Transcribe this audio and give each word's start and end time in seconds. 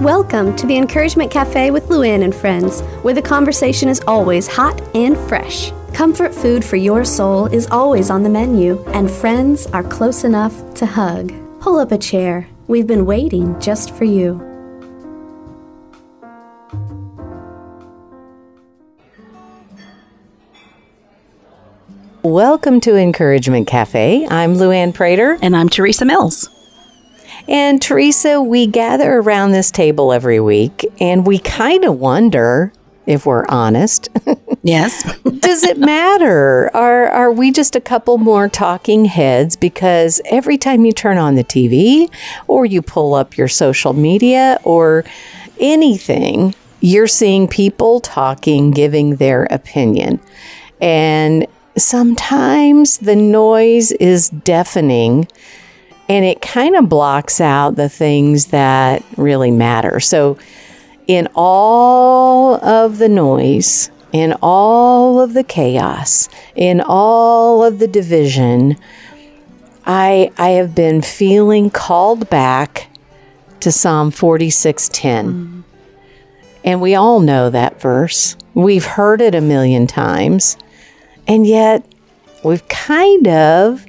Welcome 0.00 0.54
to 0.54 0.66
the 0.68 0.76
Encouragement 0.76 1.28
Cafe 1.28 1.72
with 1.72 1.88
Luann 1.88 2.22
and 2.22 2.32
friends, 2.32 2.82
where 3.02 3.14
the 3.14 3.20
conversation 3.20 3.88
is 3.88 4.00
always 4.06 4.46
hot 4.46 4.80
and 4.94 5.18
fresh. 5.28 5.72
Comfort 5.92 6.32
food 6.32 6.64
for 6.64 6.76
your 6.76 7.04
soul 7.04 7.46
is 7.46 7.66
always 7.66 8.08
on 8.08 8.22
the 8.22 8.28
menu, 8.28 8.80
and 8.94 9.10
friends 9.10 9.66
are 9.66 9.82
close 9.82 10.22
enough 10.22 10.72
to 10.74 10.86
hug. 10.86 11.32
Pull 11.58 11.80
up 11.80 11.90
a 11.90 11.98
chair. 11.98 12.46
We've 12.68 12.86
been 12.86 13.06
waiting 13.06 13.60
just 13.60 13.92
for 13.92 14.04
you. 14.04 14.36
Welcome 22.22 22.78
to 22.82 22.94
Encouragement 22.94 23.66
Cafe. 23.66 24.28
I'm 24.30 24.54
Luann 24.54 24.94
Prater. 24.94 25.38
And 25.42 25.56
I'm 25.56 25.68
Teresa 25.68 26.04
Mills. 26.04 26.48
And 27.48 27.80
Teresa, 27.80 28.42
we 28.42 28.66
gather 28.66 29.18
around 29.18 29.52
this 29.52 29.70
table 29.70 30.12
every 30.12 30.38
week 30.38 30.84
and 31.00 31.26
we 31.26 31.38
kind 31.38 31.84
of 31.84 31.98
wonder 31.98 32.72
if 33.06 33.26
we're 33.26 33.46
honest. 33.48 34.08
Yes. 34.62 35.18
Does 35.22 35.62
it 35.62 35.78
matter? 35.78 36.68
Are 36.76 37.06
are 37.06 37.32
we 37.32 37.52
just 37.52 37.76
a 37.76 37.80
couple 37.80 38.18
more 38.18 38.48
talking 38.48 39.04
heads 39.04 39.54
because 39.54 40.20
every 40.26 40.58
time 40.58 40.84
you 40.84 40.92
turn 40.92 41.16
on 41.16 41.36
the 41.36 41.44
TV 41.44 42.12
or 42.48 42.66
you 42.66 42.82
pull 42.82 43.14
up 43.14 43.38
your 43.38 43.46
social 43.46 43.92
media 43.92 44.58
or 44.64 45.04
anything, 45.60 46.54
you're 46.80 47.06
seeing 47.06 47.46
people 47.46 48.00
talking, 48.00 48.72
giving 48.72 49.16
their 49.16 49.44
opinion. 49.44 50.20
And 50.80 51.46
sometimes 51.76 52.98
the 52.98 53.16
noise 53.16 53.92
is 53.92 54.28
deafening 54.28 55.28
and 56.08 56.24
it 56.24 56.40
kind 56.40 56.74
of 56.74 56.88
blocks 56.88 57.40
out 57.40 57.76
the 57.76 57.88
things 57.88 58.46
that 58.46 59.04
really 59.16 59.50
matter. 59.50 60.00
So, 60.00 60.38
in 61.06 61.28
all 61.34 62.62
of 62.64 62.98
the 62.98 63.08
noise, 63.08 63.90
in 64.12 64.34
all 64.42 65.20
of 65.20 65.34
the 65.34 65.44
chaos, 65.44 66.28
in 66.54 66.80
all 66.80 67.64
of 67.64 67.78
the 67.78 67.88
division, 67.88 68.76
I, 69.86 70.30
I 70.36 70.50
have 70.50 70.74
been 70.74 71.00
feeling 71.02 71.70
called 71.70 72.28
back 72.28 72.88
to 73.60 73.72
Psalm 73.72 74.10
46:10. 74.10 75.24
Mm. 75.24 75.62
And 76.64 76.80
we 76.80 76.94
all 76.94 77.20
know 77.20 77.48
that 77.50 77.80
verse. 77.80 78.36
We've 78.54 78.84
heard 78.84 79.20
it 79.20 79.34
a 79.34 79.40
million 79.40 79.86
times. 79.86 80.56
And 81.26 81.46
yet 81.46 81.84
we've 82.42 82.66
kind 82.68 83.28
of 83.28 83.86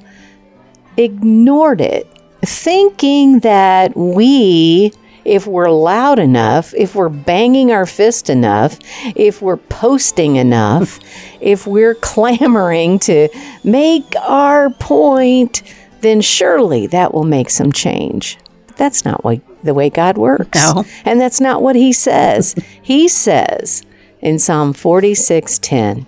ignored 1.00 1.82
it, 1.82 2.08
thinking 2.42 3.40
that 3.40 3.96
we 3.96 4.92
if 5.26 5.46
we're 5.46 5.70
loud 5.70 6.18
enough, 6.18 6.74
if 6.74 6.96
we're 6.96 7.10
banging 7.10 7.72
our 7.72 7.86
fist 7.86 8.30
enough, 8.30 8.80
if 9.16 9.42
we're 9.42 9.58
posting 9.58 10.38
enough, 10.38 11.00
if 11.42 11.68
we're 11.68 11.96
clamoring 11.96 13.00
to 13.00 13.30
make 13.64 14.16
our 14.22 14.70
point, 14.72 15.62
then 16.02 16.22
surely 16.22 16.88
that 16.88 17.14
will 17.14 17.26
make 17.26 17.50
some 17.50 17.72
change. 17.72 18.38
But 18.68 18.78
that's 18.78 19.06
not 19.06 19.24
what, 19.24 19.42
the 19.64 19.74
way 19.74 19.90
God 19.90 20.18
works. 20.18 20.58
No. 20.58 20.86
And 21.06 21.20
that's 21.20 21.42
not 21.42 21.62
what 21.62 21.76
he 21.76 21.94
says. 21.94 22.56
he 22.82 23.08
says 23.08 23.84
in 24.22 24.40
Psalm 24.40 24.74
46:10, 24.74 26.06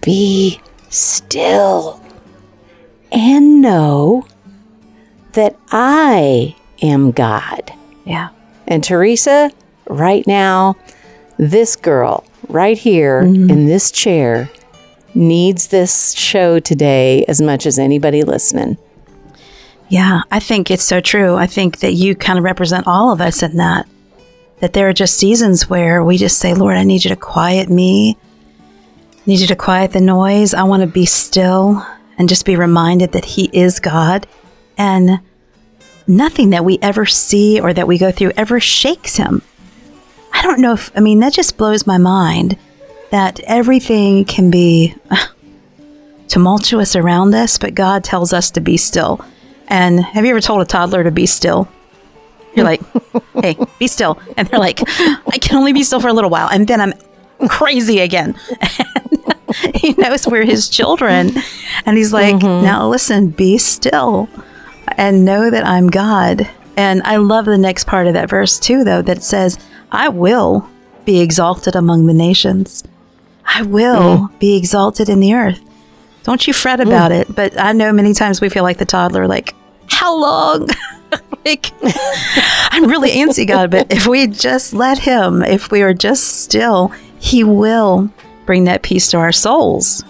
"Be 0.00 0.60
still 0.88 1.99
and 3.12 3.60
know 3.60 4.26
that 5.32 5.56
I 5.70 6.56
am 6.82 7.10
God." 7.10 7.72
Yeah. 8.04 8.30
And 8.66 8.82
Teresa, 8.84 9.50
right 9.88 10.26
now, 10.26 10.76
this 11.38 11.76
girl 11.76 12.24
right 12.48 12.78
here 12.78 13.22
mm-hmm. 13.22 13.50
in 13.50 13.66
this 13.66 13.90
chair 13.90 14.50
needs 15.14 15.68
this 15.68 16.12
show 16.12 16.58
today 16.58 17.24
as 17.26 17.40
much 17.40 17.66
as 17.66 17.78
anybody 17.78 18.22
listening. 18.22 18.76
Yeah, 19.88 20.22
I 20.30 20.38
think 20.38 20.70
it's 20.70 20.84
so 20.84 21.00
true. 21.00 21.34
I 21.34 21.46
think 21.46 21.80
that 21.80 21.94
you 21.94 22.14
kind 22.14 22.38
of 22.38 22.44
represent 22.44 22.86
all 22.86 23.10
of 23.10 23.20
us 23.20 23.42
in 23.42 23.56
that. 23.56 23.88
That 24.60 24.72
there 24.72 24.88
are 24.88 24.92
just 24.92 25.16
seasons 25.16 25.68
where 25.68 26.04
we 26.04 26.16
just 26.16 26.38
say, 26.38 26.54
Lord, 26.54 26.76
I 26.76 26.84
need 26.84 27.04
you 27.04 27.08
to 27.08 27.16
quiet 27.16 27.68
me. 27.68 28.16
I 29.14 29.20
need 29.26 29.40
you 29.40 29.46
to 29.48 29.56
quiet 29.56 29.92
the 29.92 30.00
noise. 30.00 30.54
I 30.54 30.62
want 30.62 30.82
to 30.82 30.86
be 30.86 31.06
still 31.06 31.84
and 32.20 32.28
just 32.28 32.44
be 32.44 32.54
reminded 32.54 33.12
that 33.12 33.24
He 33.24 33.48
is 33.50 33.80
God. 33.80 34.26
And 34.76 35.20
nothing 36.06 36.50
that 36.50 36.66
we 36.66 36.78
ever 36.82 37.06
see 37.06 37.58
or 37.58 37.72
that 37.72 37.88
we 37.88 37.96
go 37.96 38.12
through 38.12 38.32
ever 38.36 38.60
shakes 38.60 39.16
him. 39.16 39.40
I 40.32 40.42
don't 40.42 40.60
know 40.60 40.74
if, 40.74 40.94
I 40.94 41.00
mean, 41.00 41.20
that 41.20 41.32
just 41.32 41.56
blows 41.56 41.86
my 41.86 41.96
mind 41.96 42.58
that 43.10 43.40
everything 43.40 44.26
can 44.26 44.50
be 44.50 44.94
tumultuous 46.28 46.94
around 46.94 47.34
us, 47.34 47.56
but 47.56 47.74
God 47.74 48.04
tells 48.04 48.34
us 48.34 48.50
to 48.52 48.60
be 48.60 48.76
still. 48.76 49.24
And 49.68 50.00
have 50.00 50.24
you 50.24 50.30
ever 50.30 50.42
told 50.42 50.60
a 50.60 50.66
toddler 50.66 51.02
to 51.02 51.10
be 51.10 51.24
still? 51.24 51.68
You're 52.54 52.66
like, 52.66 52.82
hey, 53.42 53.56
be 53.78 53.86
still. 53.86 54.20
And 54.36 54.46
they're 54.46 54.60
like, 54.60 54.80
I 54.98 55.38
can 55.40 55.56
only 55.56 55.72
be 55.72 55.84
still 55.84 56.00
for 56.00 56.08
a 56.08 56.12
little 56.12 56.30
while. 56.30 56.50
And 56.50 56.68
then 56.68 56.82
I'm 56.82 57.48
crazy 57.48 58.00
again. 58.00 58.38
He 59.74 59.92
knows 59.94 60.26
we're 60.26 60.44
his 60.44 60.68
children. 60.68 61.32
And 61.86 61.96
he's 61.96 62.12
like, 62.12 62.36
mm-hmm. 62.36 62.64
now 62.64 62.88
listen, 62.88 63.30
be 63.30 63.58
still 63.58 64.28
and 64.96 65.24
know 65.24 65.50
that 65.50 65.66
I'm 65.66 65.88
God. 65.88 66.48
And 66.76 67.02
I 67.04 67.16
love 67.16 67.44
the 67.44 67.58
next 67.58 67.86
part 67.86 68.06
of 68.06 68.14
that 68.14 68.30
verse 68.30 68.58
too, 68.58 68.84
though, 68.84 69.02
that 69.02 69.22
says, 69.22 69.58
I 69.92 70.08
will 70.08 70.68
be 71.04 71.20
exalted 71.20 71.74
among 71.74 72.06
the 72.06 72.14
nations. 72.14 72.84
I 73.44 73.62
will 73.62 74.28
mm. 74.28 74.38
be 74.38 74.56
exalted 74.56 75.08
in 75.08 75.20
the 75.20 75.34
earth. 75.34 75.60
Don't 76.22 76.46
you 76.46 76.52
fret 76.52 76.80
about 76.80 77.10
mm. 77.10 77.20
it. 77.20 77.34
But 77.34 77.58
I 77.58 77.72
know 77.72 77.92
many 77.92 78.14
times 78.14 78.40
we 78.40 78.48
feel 78.48 78.62
like 78.62 78.78
the 78.78 78.84
toddler, 78.84 79.26
like, 79.26 79.54
how 79.88 80.16
long? 80.16 80.68
like, 81.44 81.72
I'm 82.70 82.88
really 82.88 83.10
antsy, 83.10 83.46
God, 83.46 83.70
but 83.70 83.92
if 83.92 84.06
we 84.06 84.26
just 84.26 84.72
let 84.72 84.98
Him, 84.98 85.42
if 85.42 85.70
we 85.70 85.82
are 85.82 85.94
just 85.94 86.42
still, 86.42 86.88
He 87.18 87.42
will 87.42 88.12
bring 88.50 88.64
that 88.64 88.82
peace 88.82 89.08
to 89.12 89.16
our 89.16 89.30
souls. 89.30 90.02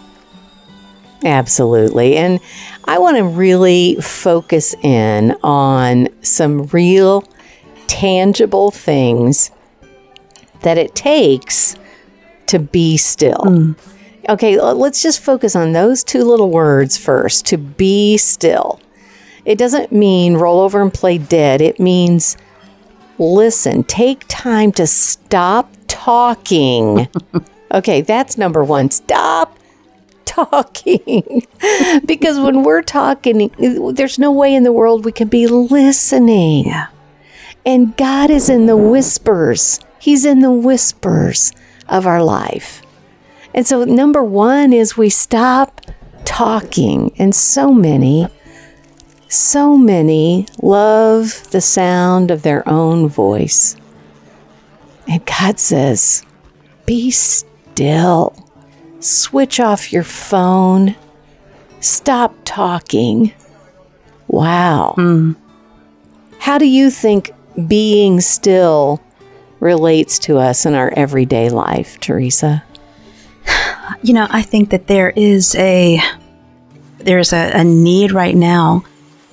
Absolutely. 1.26 2.16
And 2.16 2.40
I 2.86 2.98
want 2.98 3.18
to 3.18 3.24
really 3.24 3.96
focus 3.96 4.74
in 4.82 5.36
on 5.42 6.08
some 6.22 6.62
real 6.68 7.28
tangible 7.86 8.70
things 8.70 9.50
that 10.62 10.78
it 10.78 10.94
takes 10.94 11.76
to 12.46 12.58
be 12.58 12.96
still. 12.96 13.44
Mm. 13.44 13.78
Okay, 14.30 14.58
let's 14.58 15.02
just 15.02 15.20
focus 15.20 15.54
on 15.54 15.74
those 15.74 16.02
two 16.02 16.24
little 16.24 16.48
words 16.48 16.96
first 16.96 17.44
to 17.48 17.58
be 17.58 18.16
still. 18.16 18.80
It 19.44 19.58
doesn't 19.58 19.92
mean 19.92 20.38
roll 20.38 20.60
over 20.60 20.80
and 20.80 20.94
play 20.94 21.18
dead, 21.18 21.60
it 21.60 21.78
means 21.78 22.38
listen, 23.18 23.84
take 23.84 24.24
time 24.28 24.72
to 24.72 24.86
stop 24.86 25.70
talking. 25.88 27.06
okay, 27.72 28.00
that's 28.00 28.38
number 28.38 28.64
one. 28.64 28.90
Stop 28.90 29.58
talking. 30.30 31.46
because 32.04 32.38
when 32.38 32.62
we're 32.62 32.82
talking, 32.82 33.50
there's 33.94 34.18
no 34.18 34.32
way 34.32 34.54
in 34.54 34.62
the 34.62 34.72
world 34.72 35.04
we 35.04 35.12
can 35.12 35.28
be 35.28 35.46
listening. 35.46 36.66
Yeah. 36.66 36.88
And 37.66 37.96
God 37.96 38.30
is 38.30 38.48
in 38.48 38.66
the 38.66 38.76
whispers, 38.76 39.80
He's 39.98 40.24
in 40.24 40.40
the 40.40 40.52
whispers 40.52 41.52
of 41.88 42.06
our 42.06 42.22
life. 42.22 42.82
And 43.54 43.66
so, 43.66 43.84
number 43.84 44.22
one 44.22 44.72
is 44.72 44.96
we 44.96 45.10
stop 45.10 45.80
talking. 46.24 47.12
And 47.18 47.34
so 47.34 47.74
many, 47.74 48.28
so 49.28 49.76
many 49.76 50.46
love 50.62 51.50
the 51.50 51.60
sound 51.60 52.30
of 52.30 52.42
their 52.42 52.66
own 52.66 53.08
voice. 53.08 53.76
And 55.06 55.24
God 55.26 55.58
says, 55.58 56.24
Be 56.86 57.10
still 57.10 57.49
Switch 59.00 59.58
off 59.58 59.92
your 59.92 60.04
phone. 60.04 60.94
Stop 61.80 62.34
talking. 62.44 63.32
Wow. 64.28 64.94
Mm. 64.98 65.36
How 66.38 66.58
do 66.58 66.66
you 66.66 66.90
think 66.90 67.32
being 67.66 68.20
still 68.20 69.02
relates 69.60 70.18
to 70.20 70.38
us 70.38 70.66
in 70.66 70.74
our 70.74 70.92
everyday 70.96 71.48
life, 71.48 71.98
Teresa? 72.00 72.64
You 74.02 74.14
know, 74.14 74.28
I 74.30 74.40
think 74.42 74.70
that 74.70 74.86
there 74.86 75.10
is 75.10 75.54
a 75.56 76.00
there's 76.98 77.32
a, 77.34 77.50
a 77.52 77.64
need 77.64 78.12
right 78.12 78.36
now 78.36 78.84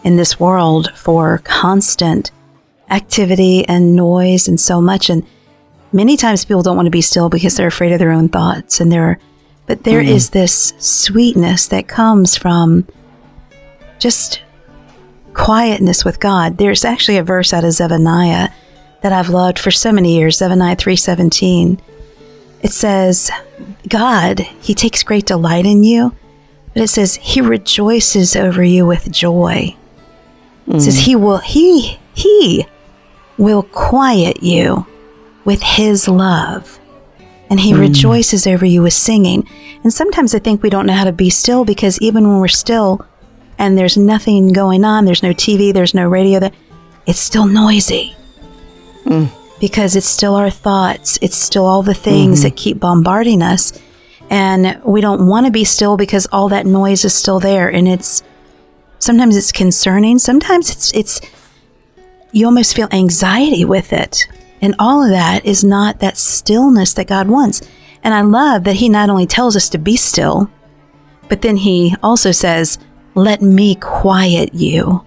in 0.03 0.17
this 0.17 0.39
world 0.39 0.91
for 0.95 1.37
constant 1.45 2.31
activity 2.89 3.65
and 3.67 3.95
noise 3.95 4.47
and 4.47 4.59
so 4.59 4.81
much 4.81 5.09
and 5.09 5.25
many 5.97 6.15
times 6.15 6.45
people 6.45 6.61
don't 6.61 6.75
want 6.75 6.85
to 6.85 6.91
be 6.91 7.01
still 7.01 7.27
because 7.27 7.57
they're 7.57 7.67
afraid 7.67 7.91
of 7.91 7.99
their 7.99 8.11
own 8.11 8.29
thoughts 8.29 8.79
and 8.79 8.91
they're 8.91 9.19
but 9.65 9.83
there 9.83 10.01
mm. 10.01 10.07
is 10.07 10.29
this 10.29 10.73
sweetness 10.77 11.67
that 11.67 11.89
comes 11.89 12.37
from 12.37 12.87
just 13.99 14.41
quietness 15.33 16.05
with 16.05 16.21
God. 16.21 16.57
There's 16.57 16.85
actually 16.85 17.17
a 17.17 17.23
verse 17.23 17.51
out 17.51 17.65
of 17.65 17.73
Zephaniah 17.73 18.49
that 19.01 19.11
I've 19.11 19.27
loved 19.27 19.59
for 19.59 19.71
so 19.71 19.91
many 19.91 20.15
years, 20.15 20.37
Zephaniah 20.37 20.77
3:17. 20.77 21.79
It 22.61 22.71
says, 22.71 23.29
God, 23.89 24.39
he 24.61 24.73
takes 24.73 25.03
great 25.03 25.25
delight 25.25 25.65
in 25.65 25.83
you, 25.83 26.15
but 26.73 26.83
it 26.83 26.87
says 26.87 27.15
he 27.15 27.41
rejoices 27.41 28.35
over 28.35 28.63
you 28.63 28.85
with 28.85 29.11
joy. 29.11 29.75
It 30.67 30.81
says 30.81 30.99
he 30.99 31.15
will 31.15 31.37
he 31.37 31.97
he 32.13 32.65
will 33.37 33.63
quiet 33.63 34.43
you 34.43 34.85
with 35.47 35.63
his 35.63 36.09
love. 36.09 36.77
And 37.49 37.57
he 37.57 37.71
mm. 37.71 37.79
rejoices 37.79 38.45
over 38.45 38.65
you 38.65 38.83
with 38.83 38.91
singing. 38.91 39.47
And 39.81 39.93
sometimes 39.93 40.35
I 40.35 40.39
think 40.39 40.61
we 40.61 40.69
don't 40.69 40.85
know 40.85 40.93
how 40.93 41.05
to 41.05 41.13
be 41.13 41.29
still 41.29 41.63
because 41.63 41.97
even 42.01 42.27
when 42.27 42.41
we're 42.41 42.49
still 42.49 43.07
and 43.57 43.77
there's 43.77 43.95
nothing 43.95 44.51
going 44.51 44.83
on, 44.83 45.05
there's 45.05 45.23
no 45.23 45.31
TV, 45.31 45.73
there's 45.73 45.93
no 45.93 46.05
radio, 46.05 46.41
that 46.41 46.53
it's 47.07 47.17
still 47.19 47.47
noisy. 47.47 48.13
Mm. 49.05 49.31
Because 49.61 49.95
it's 49.95 50.05
still 50.05 50.35
our 50.35 50.49
thoughts, 50.49 51.17
it's 51.21 51.37
still 51.37 51.65
all 51.65 51.81
the 51.81 51.93
things 51.93 52.39
mm-hmm. 52.39 52.49
that 52.49 52.57
keep 52.57 52.79
bombarding 52.81 53.41
us. 53.41 53.71
And 54.29 54.81
we 54.83 54.99
don't 54.99 55.27
want 55.27 55.45
to 55.45 55.51
be 55.51 55.63
still 55.63 55.95
because 55.95 56.27
all 56.33 56.49
that 56.49 56.65
noise 56.65 57.05
is 57.05 57.13
still 57.13 57.39
there. 57.39 57.69
And 57.69 57.87
it's 57.87 58.21
sometimes 58.99 59.37
it's 59.37 59.53
concerning, 59.53 60.19
sometimes 60.19 60.69
it's 60.69 60.93
it's 60.93 61.21
you 62.33 62.45
almost 62.45 62.75
feel 62.75 62.89
anxiety 62.91 63.63
with 63.63 63.93
it. 63.93 64.27
And 64.61 64.75
all 64.79 65.03
of 65.03 65.09
that 65.09 65.45
is 65.45 65.63
not 65.63 65.99
that 65.99 66.17
stillness 66.17 66.93
that 66.93 67.07
God 67.07 67.27
wants. 67.27 67.61
And 68.03 68.13
I 68.13 68.21
love 68.21 68.63
that 68.63 68.75
He 68.77 68.89
not 68.89 69.09
only 69.09 69.27
tells 69.27 69.55
us 69.55 69.69
to 69.69 69.77
be 69.77 69.97
still, 69.97 70.49
but 71.29 71.41
then 71.41 71.57
He 71.57 71.95
also 72.01 72.31
says, 72.31 72.77
Let 73.15 73.41
me 73.41 73.75
quiet 73.75 74.53
you. 74.53 75.03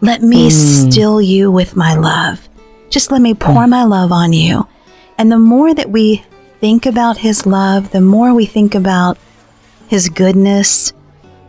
Let 0.00 0.22
me 0.22 0.44
hmm. 0.44 0.50
still 0.50 1.20
you 1.20 1.50
with 1.50 1.76
my 1.76 1.94
love. 1.94 2.48
Just 2.88 3.12
let 3.12 3.22
me 3.22 3.34
pour 3.34 3.64
hmm. 3.64 3.70
my 3.70 3.84
love 3.84 4.12
on 4.12 4.32
you. 4.32 4.66
And 5.18 5.30
the 5.30 5.38
more 5.38 5.74
that 5.74 5.90
we 5.90 6.24
think 6.60 6.86
about 6.86 7.18
His 7.18 7.46
love, 7.46 7.90
the 7.90 8.00
more 8.00 8.34
we 8.34 8.46
think 8.46 8.74
about 8.74 9.18
His 9.88 10.08
goodness, 10.08 10.92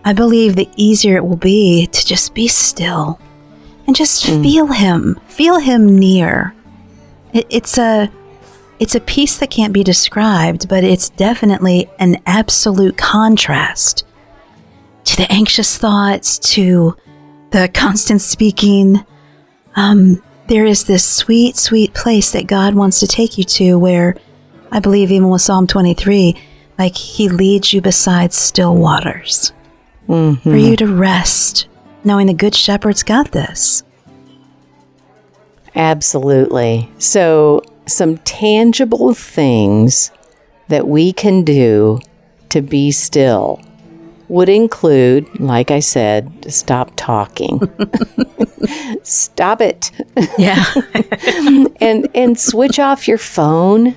I 0.04 0.13
believe 0.13 0.56
the 0.56 0.69
easier 0.75 1.18
it 1.18 1.25
will 1.25 1.38
be 1.38 1.88
to 1.88 2.06
just 2.06 2.33
be 2.33 2.47
still 2.47 3.19
and 3.88 3.95
just 3.95 4.25
hmm. 4.25 4.42
feel 4.42 4.68
him, 4.68 5.19
feel 5.27 5.59
him 5.59 5.97
near. 5.97 6.54
It, 7.33 7.48
it's 7.50 7.78
a 7.78 8.12
it's 8.80 8.95
a 8.95 9.00
peace 9.00 9.38
that 9.38 9.51
can't 9.51 9.74
be 9.74 9.83
described, 9.83 10.68
but 10.68 10.83
it's 10.83 11.10
definitely 11.10 11.88
an 12.00 12.18
absolute 12.25 12.98
contrast 12.98 14.06
to 15.04 15.18
the 15.18 15.31
anxious 15.31 15.78
thoughts, 15.78 16.39
to 16.39 16.98
the 17.51 17.69
constant 17.74 18.22
speaking. 18.22 19.06
Um, 19.75 20.24
there 20.48 20.66
is 20.66 20.86
this 20.86 21.06
sweet, 21.06 21.57
sweet 21.57 21.94
place 21.94 22.31
that 22.31 22.48
God 22.48 22.74
wants 22.74 23.00
to 23.01 23.07
take 23.07 23.38
you 23.38 23.44
to 23.44 23.78
where 23.78 24.16
I 24.72 24.80
believe 24.80 25.12
even 25.12 25.30
with 25.30 25.42
Psalm 25.42 25.68
23, 25.68 26.36
like 26.80 26.95
he 26.95 27.30
leads 27.30 27.74
you 27.74 27.81
beside 27.81 28.33
still 28.33 28.75
waters 28.75 29.54
for 30.42 30.57
you 30.57 30.75
to 30.78 30.88
rest, 30.88 31.68
knowing 32.04 32.28
the 32.28 32.33
good 32.33 32.56
shepherd's 32.56 33.04
got 33.04 33.31
this. 33.31 33.83
Absolutely. 35.75 36.89
So, 36.97 37.63
some 37.88 38.18
tangible 38.19 39.13
things 39.13 40.12
that 40.68 40.88
we 40.88 41.12
can 41.13 41.44
do 41.44 42.00
to 42.50 42.62
be 42.62 42.91
still 42.91 43.62
would 44.27 44.47
include, 44.47 45.39
like 45.39 45.71
I 45.71 45.81
said, 45.81 46.45
stop 46.51 46.91
talking. 46.95 47.59
stop 49.03 49.59
it. 49.59 49.91
Yeah. 50.38 50.63
and 51.81 52.07
and 52.15 52.39
switch 52.39 52.79
off 52.79 53.07
your 53.07 53.18
phone. 53.18 53.95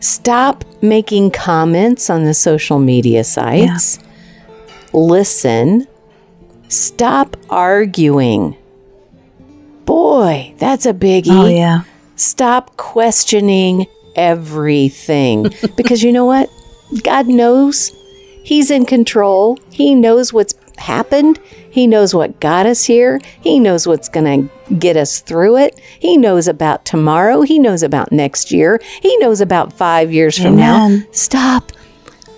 Stop 0.00 0.64
making 0.80 1.32
comments 1.32 2.08
on 2.08 2.24
the 2.24 2.34
social 2.34 2.78
media 2.78 3.24
sites. 3.24 3.98
Listen. 4.92 5.86
Stop 6.68 7.36
arguing. 7.50 8.56
Boy, 10.18 10.52
that's 10.58 10.84
a 10.84 10.92
biggie. 10.92 11.28
oh, 11.30 11.46
yeah. 11.46 11.82
Stop 12.16 12.76
questioning 12.76 13.86
everything. 14.16 15.54
because 15.76 16.02
you 16.02 16.10
know 16.10 16.24
what? 16.24 16.50
God 17.04 17.28
knows. 17.28 17.92
He's 18.42 18.68
in 18.72 18.84
control. 18.84 19.60
He 19.70 19.94
knows 19.94 20.32
what's 20.32 20.54
happened. 20.76 21.38
He 21.70 21.86
knows 21.86 22.16
what 22.16 22.40
got 22.40 22.66
us 22.66 22.82
here. 22.82 23.20
He 23.40 23.60
knows 23.60 23.86
what's 23.86 24.08
going 24.08 24.50
to 24.68 24.74
get 24.74 24.96
us 24.96 25.20
through 25.20 25.58
it. 25.58 25.78
He 26.00 26.16
knows 26.16 26.48
about 26.48 26.84
tomorrow. 26.84 27.42
He 27.42 27.60
knows 27.60 27.84
about 27.84 28.10
next 28.10 28.50
year. 28.50 28.80
He 29.00 29.16
knows 29.18 29.40
about 29.40 29.72
five 29.72 30.12
years 30.12 30.36
from 30.36 30.56
now. 30.56 30.98
Stop 31.12 31.70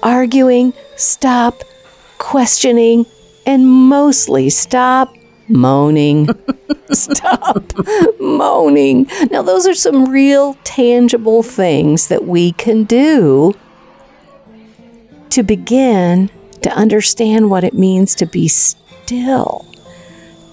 arguing. 0.03 0.75
Stop 0.97 1.63
questioning. 2.19 3.07
And 3.47 3.67
mostly 3.67 4.51
stop 4.51 5.17
moaning. 5.49 6.29
Stop 6.93 7.73
moaning. 8.21 9.07
Now, 9.31 9.43
those 9.43 9.67
are 9.67 9.75
some 9.75 10.11
real 10.11 10.55
tangible 10.65 11.43
things 11.43 12.09
that 12.09 12.27
we 12.27 12.53
can 12.53 12.85
do 12.85 13.55
to 15.31 15.43
begin 15.43 16.31
to 16.63 16.71
understand 16.73 17.51
what 17.51 17.65
it 17.65 17.75
means 17.75 18.15
to 18.17 18.27
be 18.27 18.49
still, 18.49 19.65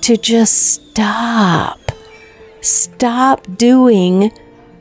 to 0.02 0.18
just 0.18 0.92
stop. 0.92 1.92
Stop 2.62 3.46
doing 3.58 4.32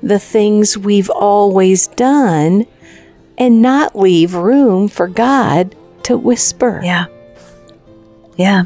the 0.03 0.19
things 0.19 0.77
we've 0.79 1.11
always 1.11 1.89
done 1.89 2.67
and 3.39 3.61
not 3.63 3.97
leave 3.99 4.35
room 4.35 4.89
for 4.89 5.09
God 5.09 5.75
to 6.05 6.17
whisper. 6.17 6.81
Yeah. 6.85 7.07
Yeah. 8.37 8.65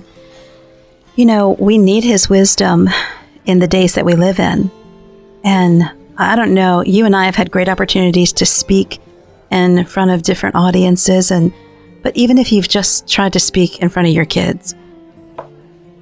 You 1.20 1.26
know, 1.26 1.50
we 1.50 1.76
need 1.76 2.02
his 2.02 2.30
wisdom 2.30 2.88
in 3.44 3.58
the 3.58 3.68
days 3.68 3.94
that 3.96 4.06
we 4.06 4.14
live 4.14 4.40
in. 4.40 4.70
And 5.44 5.82
I 6.16 6.34
don't 6.34 6.54
know, 6.54 6.82
you 6.82 7.04
and 7.04 7.14
I 7.14 7.26
have 7.26 7.36
had 7.36 7.50
great 7.50 7.68
opportunities 7.68 8.32
to 8.32 8.46
speak 8.46 9.00
in 9.50 9.84
front 9.84 10.12
of 10.12 10.22
different 10.22 10.56
audiences 10.56 11.30
and 11.30 11.52
but 12.02 12.16
even 12.16 12.38
if 12.38 12.52
you've 12.52 12.70
just 12.70 13.06
tried 13.06 13.34
to 13.34 13.38
speak 13.38 13.80
in 13.80 13.90
front 13.90 14.08
of 14.08 14.14
your 14.14 14.24
kids, 14.24 14.74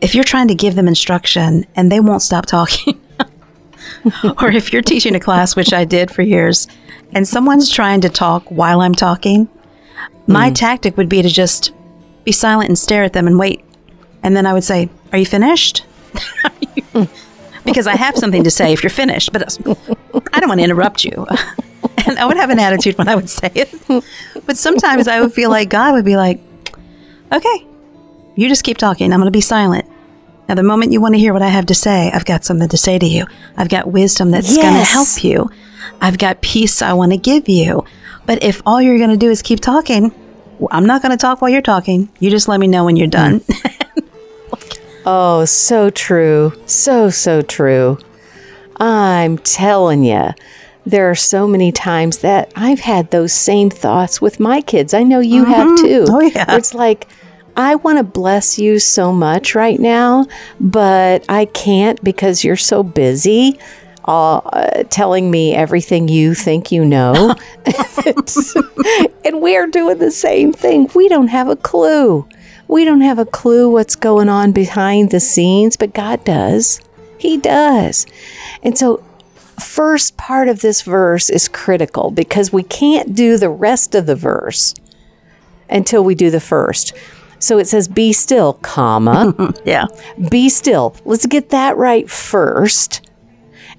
if 0.01 0.15
you're 0.15 0.23
trying 0.23 0.47
to 0.47 0.55
give 0.55 0.77
them 0.77 0.87
instruction 0.87 1.67
and 1.75 1.91
they 1.91 1.99
won't 1.99 2.23
stop 2.23 2.47
talking, 2.47 3.01
or 4.41 4.53
if 4.53 4.73
you're 4.73 4.83
teaching 4.83 5.17
a 5.17 5.21
class, 5.21 5.57
which 5.57 5.73
I 5.73 5.85
did 5.85 6.13
for 6.13 6.23
years, 6.23 6.69
and 7.13 7.27
someone's 7.27 7.73
trying 7.73 8.03
to 8.03 8.09
talk 8.09 8.45
while 8.53 8.83
I'm 8.83 8.95
talking, 8.95 9.49
my 10.29 10.51
mm. 10.51 10.55
tactic 10.55 10.97
would 10.97 11.09
be 11.09 11.23
to 11.23 11.29
just 11.29 11.73
be 12.23 12.31
silent 12.31 12.69
and 12.69 12.79
stare 12.79 13.03
at 13.03 13.15
them 13.15 13.27
and 13.27 13.37
wait. 13.37 13.65
And 14.23 14.37
then 14.37 14.47
I 14.47 14.53
would 14.53 14.65
say, 14.65 14.89
Are 15.13 15.19
you 15.19 15.27
finished? 15.27 15.85
because 17.65 17.87
I 17.87 17.97
have 17.97 18.17
something 18.17 18.45
to 18.45 18.51
say 18.51 18.73
if 18.73 18.83
you're 18.83 18.91
finished, 18.91 19.33
but 19.33 19.59
I 20.33 20.41
don't 20.41 20.49
want 20.49 20.61
to 20.61 20.65
interrupt 20.65 21.05
you. 21.05 21.27
and 22.07 22.19
I 22.19 22.27
would 22.27 22.37
have 22.37 22.51
an 22.51 22.59
attitude 22.59 22.99
when 22.99 23.09
I 23.09 23.15
would 23.15 23.31
say 23.31 23.51
it. 23.55 23.75
But 24.47 24.57
sometimes 24.57 25.09
I 25.09 25.21
would 25.21 25.33
feel 25.33 25.51
like 25.51 25.69
God 25.69 25.93
would 25.95 26.05
be 26.05 26.17
like, 26.17 26.41
Okay, 27.33 27.67
you 28.37 28.49
just 28.49 28.65
keep 28.65 28.79
talking. 28.79 29.13
I'm 29.13 29.21
going 29.21 29.27
to 29.27 29.37
be 29.37 29.43
silent. 29.43 29.87
Now, 30.49 30.55
the 30.55 30.63
moment 30.63 30.93
you 30.93 31.01
want 31.01 31.15
to 31.15 31.19
hear 31.19 31.35
what 31.35 31.43
I 31.43 31.49
have 31.49 31.67
to 31.67 31.75
say, 31.75 32.11
I've 32.11 32.25
got 32.25 32.43
something 32.45 32.71
to 32.71 32.77
say 32.79 32.99
to 32.99 33.05
you. 33.05 33.27
I've 33.59 33.69
got 33.69 33.87
wisdom 33.87 34.31
that's 34.31 34.57
going 34.57 34.73
to 34.73 34.91
help 34.91 35.23
you. 35.23 35.51
I've 36.01 36.17
got 36.17 36.41
peace 36.41 36.81
I 36.81 36.95
want 36.95 37.13
to 37.13 37.19
give 37.19 37.51
you. 37.51 37.85
But 38.25 38.43
if 38.43 38.63
all 38.65 38.81
you're 38.81 38.97
going 38.97 39.11
to 39.11 39.19
do 39.19 39.31
is 39.31 39.43
keep 39.43 39.61
talking, 39.61 40.11
I'm 40.71 40.87
not 40.87 41.03
going 41.03 41.11
to 41.13 41.19
talk 41.19 41.43
while 41.43 41.51
you're 41.51 41.61
talking. 41.61 42.09
You 42.19 42.31
just 42.31 42.49
let 42.49 42.61
me 42.61 42.67
know 42.67 42.87
when 42.87 42.97
you're 42.97 43.09
done. 43.09 43.43
Oh, 45.11 45.47
so 45.47 45.89
true. 45.89 46.53
So, 46.67 47.09
so 47.09 47.41
true. 47.41 47.99
I'm 48.77 49.39
telling 49.39 50.05
you, 50.05 50.35
there 50.85 51.11
are 51.11 51.15
so 51.15 51.47
many 51.47 51.73
times 51.73 52.19
that 52.19 52.53
I've 52.55 52.81
had 52.81 53.11
those 53.11 53.33
same 53.33 53.71
thoughts 53.71 54.21
with 54.21 54.39
my 54.39 54.61
kids. 54.61 54.93
I 54.93 55.05
know 55.05 55.21
you 55.21 55.47
have 55.47 55.79
too. 55.79 56.05
Oh, 56.09 56.21
yeah. 56.21 56.57
It's 56.57 56.75
like, 56.75 57.09
I 57.57 57.77
want 57.77 57.97
to 57.97 58.05
bless 58.05 58.59
you 58.59 58.79
so 58.79 59.11
much 59.11 59.55
right 59.55 59.81
now, 59.81 60.27
but 60.61 61.25
I 61.27 61.47
can't 61.47 62.05
because 62.05 62.45
you're 62.45 62.57
so 62.57 62.83
busy. 62.83 63.59
Uh, 64.05 64.83
telling 64.85 65.31
me 65.31 65.55
everything 65.55 66.09
you 66.09 66.35
think 66.35 66.71
you 66.71 66.85
know. 66.85 67.35
and 69.25 69.41
we're 69.41 69.67
doing 69.69 69.99
the 69.99 70.11
same 70.11 70.53
thing. 70.53 70.91
We 70.95 71.09
don't 71.09 71.29
have 71.29 71.49
a 71.49 71.57
clue. 71.57 72.29
We 72.69 72.85
don't 72.85 73.01
have 73.01 73.19
a 73.19 73.27
clue 73.27 73.71
what's 73.71 73.97
going 73.97 74.29
on 74.29 74.53
behind 74.53 75.11
the 75.11 75.21
scenes, 75.21 75.77
but 75.77 75.95
God 75.95 76.25
does. 76.25 76.81
He 77.19 77.37
does. 77.37 78.07
And 78.63 78.79
so, 78.79 79.03
first 79.59 80.17
part 80.17 80.49
of 80.49 80.61
this 80.61 80.83
verse 80.83 81.29
is 81.31 81.49
critical 81.49 82.11
because 82.11 82.53
we 82.53 82.63
can't 82.63 83.15
do 83.15 83.37
the 83.37 83.49
rest 83.49 83.95
of 83.95 84.07
the 84.07 84.15
verse 84.15 84.75
until 85.69 86.05
we 86.05 86.15
do 86.15 86.31
the 86.31 86.41
first. 86.41 86.93
So 87.41 87.59
it 87.59 87.67
says, 87.67 87.89
be 87.89 88.13
still, 88.13 88.55
comma, 88.55 89.55
yeah. 89.65 89.87
be 90.31 90.49
still. 90.49 90.97
Let's 91.05 91.27
get 91.27 91.51
that 91.51 91.77
right 91.77 92.09
first. 92.11 93.09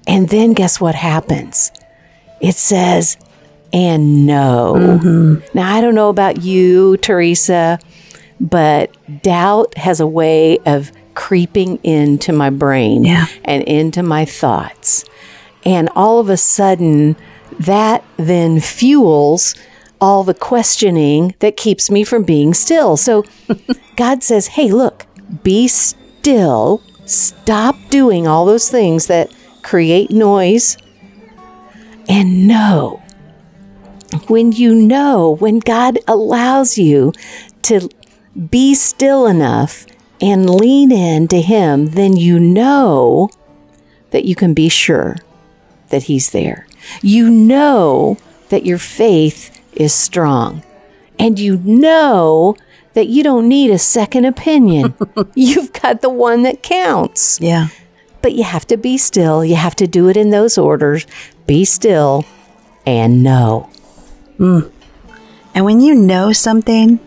And 0.06 0.28
then 0.28 0.52
guess 0.52 0.80
what 0.80 0.94
happens? 0.94 1.70
It 2.40 2.54
says, 2.56 3.18
and 3.72 4.26
know. 4.26 4.74
Mm-hmm. 4.76 5.56
Now, 5.56 5.74
I 5.74 5.80
don't 5.80 5.94
know 5.94 6.08
about 6.08 6.42
you, 6.42 6.96
Teresa, 6.98 7.78
but 8.40 8.90
doubt 9.22 9.76
has 9.76 10.00
a 10.00 10.06
way 10.06 10.58
of 10.66 10.90
creeping 11.14 11.76
into 11.82 12.32
my 12.32 12.50
brain 12.50 13.04
Yeah. 13.04 13.26
and 13.44 13.62
into 13.64 14.02
my 14.02 14.24
thoughts. 14.24 15.04
And 15.64 15.90
all 15.94 16.18
of 16.20 16.30
a 16.30 16.36
sudden, 16.38 17.16
that 17.58 18.02
then 18.16 18.60
fuels 18.60 19.54
all 20.00 20.24
the 20.24 20.32
questioning 20.34 21.34
that 21.40 21.58
keeps 21.58 21.90
me 21.90 22.02
from 22.04 22.22
being 22.22 22.54
still. 22.54 22.96
So 22.96 23.24
God 23.96 24.22
says, 24.22 24.46
hey, 24.46 24.70
look, 24.70 25.06
be 25.42 25.68
still. 25.68 26.82
Stop 27.04 27.76
doing 27.90 28.26
all 28.26 28.46
those 28.46 28.70
things 28.70 29.08
that 29.08 29.30
create 29.62 30.10
noise 30.10 30.78
and 32.08 32.46
know. 32.48 33.02
When 34.28 34.52
you 34.52 34.74
know, 34.74 35.36
when 35.38 35.58
God 35.58 35.98
allows 36.08 36.78
you 36.78 37.12
to 37.62 37.88
be 38.48 38.74
still 38.74 39.26
enough 39.26 39.86
and 40.20 40.48
lean 40.48 40.92
in 40.92 41.28
to 41.28 41.40
Him, 41.40 41.90
then 41.90 42.16
you 42.16 42.38
know 42.38 43.30
that 44.10 44.24
you 44.24 44.34
can 44.34 44.54
be 44.54 44.68
sure 44.68 45.16
that 45.88 46.04
He's 46.04 46.30
there. 46.30 46.66
You 47.02 47.28
know 47.30 48.18
that 48.48 48.64
your 48.64 48.78
faith 48.78 49.60
is 49.72 49.92
strong. 49.92 50.62
And 51.18 51.38
you 51.38 51.58
know 51.58 52.56
that 52.94 53.08
you 53.08 53.22
don't 53.22 53.48
need 53.48 53.70
a 53.70 53.78
second 53.78 54.24
opinion. 54.24 54.94
You've 55.34 55.72
got 55.72 56.00
the 56.00 56.10
one 56.10 56.42
that 56.42 56.62
counts. 56.62 57.38
Yeah. 57.40 57.68
But 58.22 58.32
you 58.32 58.44
have 58.44 58.66
to 58.68 58.76
be 58.76 58.98
still. 58.98 59.44
You 59.44 59.56
have 59.56 59.76
to 59.76 59.86
do 59.86 60.08
it 60.08 60.16
in 60.16 60.30
those 60.30 60.58
orders. 60.58 61.06
Be 61.46 61.64
still 61.64 62.24
and 62.86 63.22
know. 63.22 63.70
Mm. 64.38 64.70
And 65.54 65.64
when 65.64 65.80
you 65.80 65.94
know 65.94 66.32
something, 66.32 66.98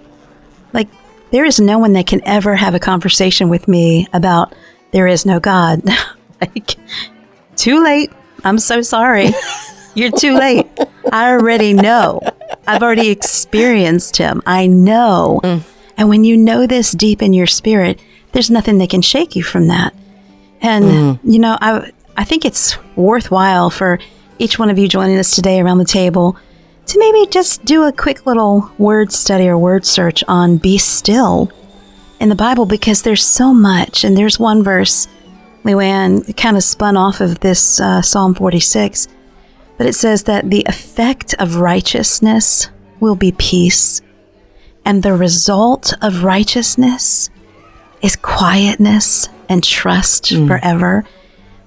there 1.34 1.46
is 1.46 1.60
no 1.60 1.80
one 1.80 1.94
that 1.94 2.06
can 2.06 2.22
ever 2.26 2.56
have 2.56 2.76
a 2.76 2.80
conversation 2.80 3.50
with 3.50 3.68
me 3.68 4.08
about 4.14 4.54
there 4.92 5.08
is 5.08 5.26
no 5.26 5.40
God. 5.40 5.82
like, 6.42 6.76
too 7.56 7.84
late. 7.84 8.12
I'm 8.44 8.60
so 8.60 8.84
sorry. 8.84 9.32
You're 9.96 10.12
too 10.12 10.38
late. 10.38 10.68
I 11.12 11.32
already 11.32 11.74
know. 11.74 12.22
I've 12.68 12.84
already 12.84 13.10
experienced 13.10 14.18
him. 14.18 14.44
I 14.46 14.68
know. 14.68 15.42
Mm. 15.44 15.64
And 15.98 16.10
when 16.10 16.24
you 16.24 16.38
know 16.38 16.68
this 16.68 16.92
deep 16.92 17.24
in 17.24 17.34
your 17.34 17.48
spirit, 17.48 18.00
there's 18.34 18.52
nothing 18.52 18.78
that 18.78 18.92
can 18.92 19.02
shake 19.02 19.36
you 19.36 19.42
from 19.42 19.70
that. 19.70 19.96
And 20.62 20.86
mm. 20.86 21.20
you 21.24 21.40
know, 21.40 21.58
I 21.60 21.92
I 22.16 22.26
think 22.26 22.46
it's 22.46 22.78
worthwhile 22.96 23.72
for 23.72 23.98
each 24.38 24.60
one 24.60 24.70
of 24.70 24.78
you 24.78 24.88
joining 24.88 25.18
us 25.18 25.32
today 25.36 25.60
around 25.60 25.80
the 25.80 25.86
table 25.86 26.38
to 26.86 27.00
maybe 27.00 27.28
just 27.28 27.64
do 27.66 27.84
a 27.84 27.92
quick 27.92 28.26
little 28.26 28.72
word 28.78 29.12
study 29.12 29.48
or 29.48 29.58
word 29.58 29.86
search 29.86 30.24
on 30.28 30.58
be 30.58 30.78
still 30.78 31.52
in 32.20 32.30
the 32.30 32.36
Bible 32.36 32.66
because 32.66 33.02
there's 33.02 33.26
so 33.26 33.54
much. 33.54 34.04
And 34.04 34.18
there's 34.18 34.40
one 34.40 34.64
verse, 34.64 35.08
Luann, 35.64 36.36
kind 36.38 36.58
of 36.58 36.64
spun 36.64 36.98
off 36.98 37.22
of 37.22 37.40
this 37.40 37.80
uh, 37.80 38.02
Psalm 38.02 38.36
46, 38.36 39.08
but 39.78 39.88
it 39.88 39.94
says 39.94 40.24
that 40.24 40.50
the 40.50 40.66
effect 40.68 41.34
of 41.40 41.58
righteousness 41.58 42.70
will 43.00 43.16
be 43.16 43.34
peace, 43.34 44.02
and 44.86 45.04
the 45.04 45.14
result 45.14 45.94
of 46.02 46.24
righteousness 46.24 47.30
is 48.02 48.16
quietness 48.16 49.30
and 49.50 49.64
trust 49.64 50.30
forever. 50.48 51.06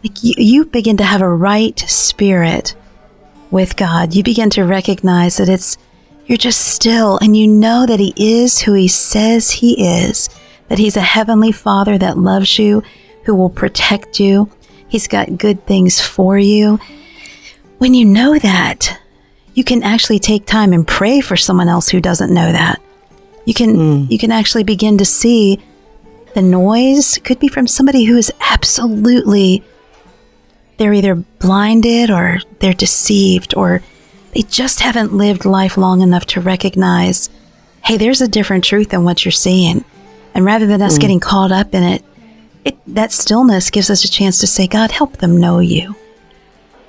Like 0.03 0.23
you, 0.23 0.35
you 0.37 0.65
begin 0.67 0.97
to 0.99 1.05
have 1.05 1.23
a 1.23 1.29
right 1.29 1.79
spirit 1.81 2.75
with 3.51 3.77
God. 3.77 4.15
You 4.15 4.23
begin 4.23 4.51
to 4.51 4.65
recognize 4.65 5.37
that 5.37 5.49
it's 5.49 5.79
you're 6.27 6.39
just 6.39 6.61
still 6.61 7.19
and 7.19 7.37
you 7.37 7.47
know 7.47 7.87
that 7.87 8.01
he 8.01 8.13
is 8.17 8.61
who 8.61 8.73
he 8.73 8.89
says 8.89 9.51
he 9.51 10.01
is, 10.03 10.29
that 10.69 10.79
he's 10.79 10.97
a 10.97 11.01
heavenly 11.01 11.53
father 11.53 11.97
that 11.99 12.19
loves 12.19 12.59
you, 12.59 12.83
who 13.25 13.35
will 13.35 13.51
protect 13.51 14.19
you. 14.19 14.51
He's 14.89 15.09
got 15.09 15.39
good 15.39 15.67
things 15.67 16.01
for 16.01 16.39
you. 16.39 16.79
When 17.79 17.95
you 17.95 18.05
know 18.05 18.39
that, 18.39 19.01
you 19.55 19.65
can 19.65 19.83
actually 19.83 20.19
take 20.19 20.47
time 20.47 20.73
and 20.73 20.87
pray 20.87 21.21
for 21.21 21.37
someone 21.37 21.69
else 21.69 21.89
who 21.89 22.01
doesn't 22.01 22.33
know 22.33 22.53
that. 22.53 22.81
You 23.45 23.55
can 23.55 23.75
hmm. 23.75 24.13
you 24.13 24.19
can 24.19 24.33
actually 24.33 24.65
begin 24.65 24.99
to 24.99 25.05
see 25.05 25.61
the 26.35 26.43
noise 26.43 27.19
could 27.25 27.39
be 27.39 27.49
from 27.49 27.67
somebody 27.67 28.05
who 28.05 28.17
is 28.17 28.33
absolutely 28.41 29.65
they're 30.77 30.95
either 30.95 31.15
blinded 31.15 32.11
or 32.11 32.39
they're 32.61 32.73
deceived 32.73 33.55
or 33.57 33.83
they 34.35 34.43
just 34.43 34.81
haven't 34.81 35.15
lived 35.15 35.45
life 35.45 35.77
long 35.77 36.03
enough 36.03 36.27
to 36.27 36.41
recognize 36.41 37.31
hey 37.85 37.97
there's 37.97 38.21
a 38.21 38.29
different 38.29 38.65
truth 38.65 38.91
than 38.91 39.05
what 39.05 39.25
you're 39.25 39.33
seeing. 39.33 39.85
And 40.35 40.45
rather 40.45 40.67
than 40.67 40.83
us 40.83 40.99
mm. 40.99 41.01
getting 41.01 41.21
caught 41.21 41.53
up 41.53 41.75
in 41.75 41.83
it 41.83 42.05
it 42.65 42.77
that 42.87 43.13
stillness 43.13 43.71
gives 43.71 43.91
us 43.91 44.05
a 44.05 44.11
chance 44.11 44.41
to 44.41 44.47
say 44.47 44.67
god 44.67 44.91
help 44.91 45.19
them 45.19 45.37
know 45.37 45.61
you. 45.61 45.95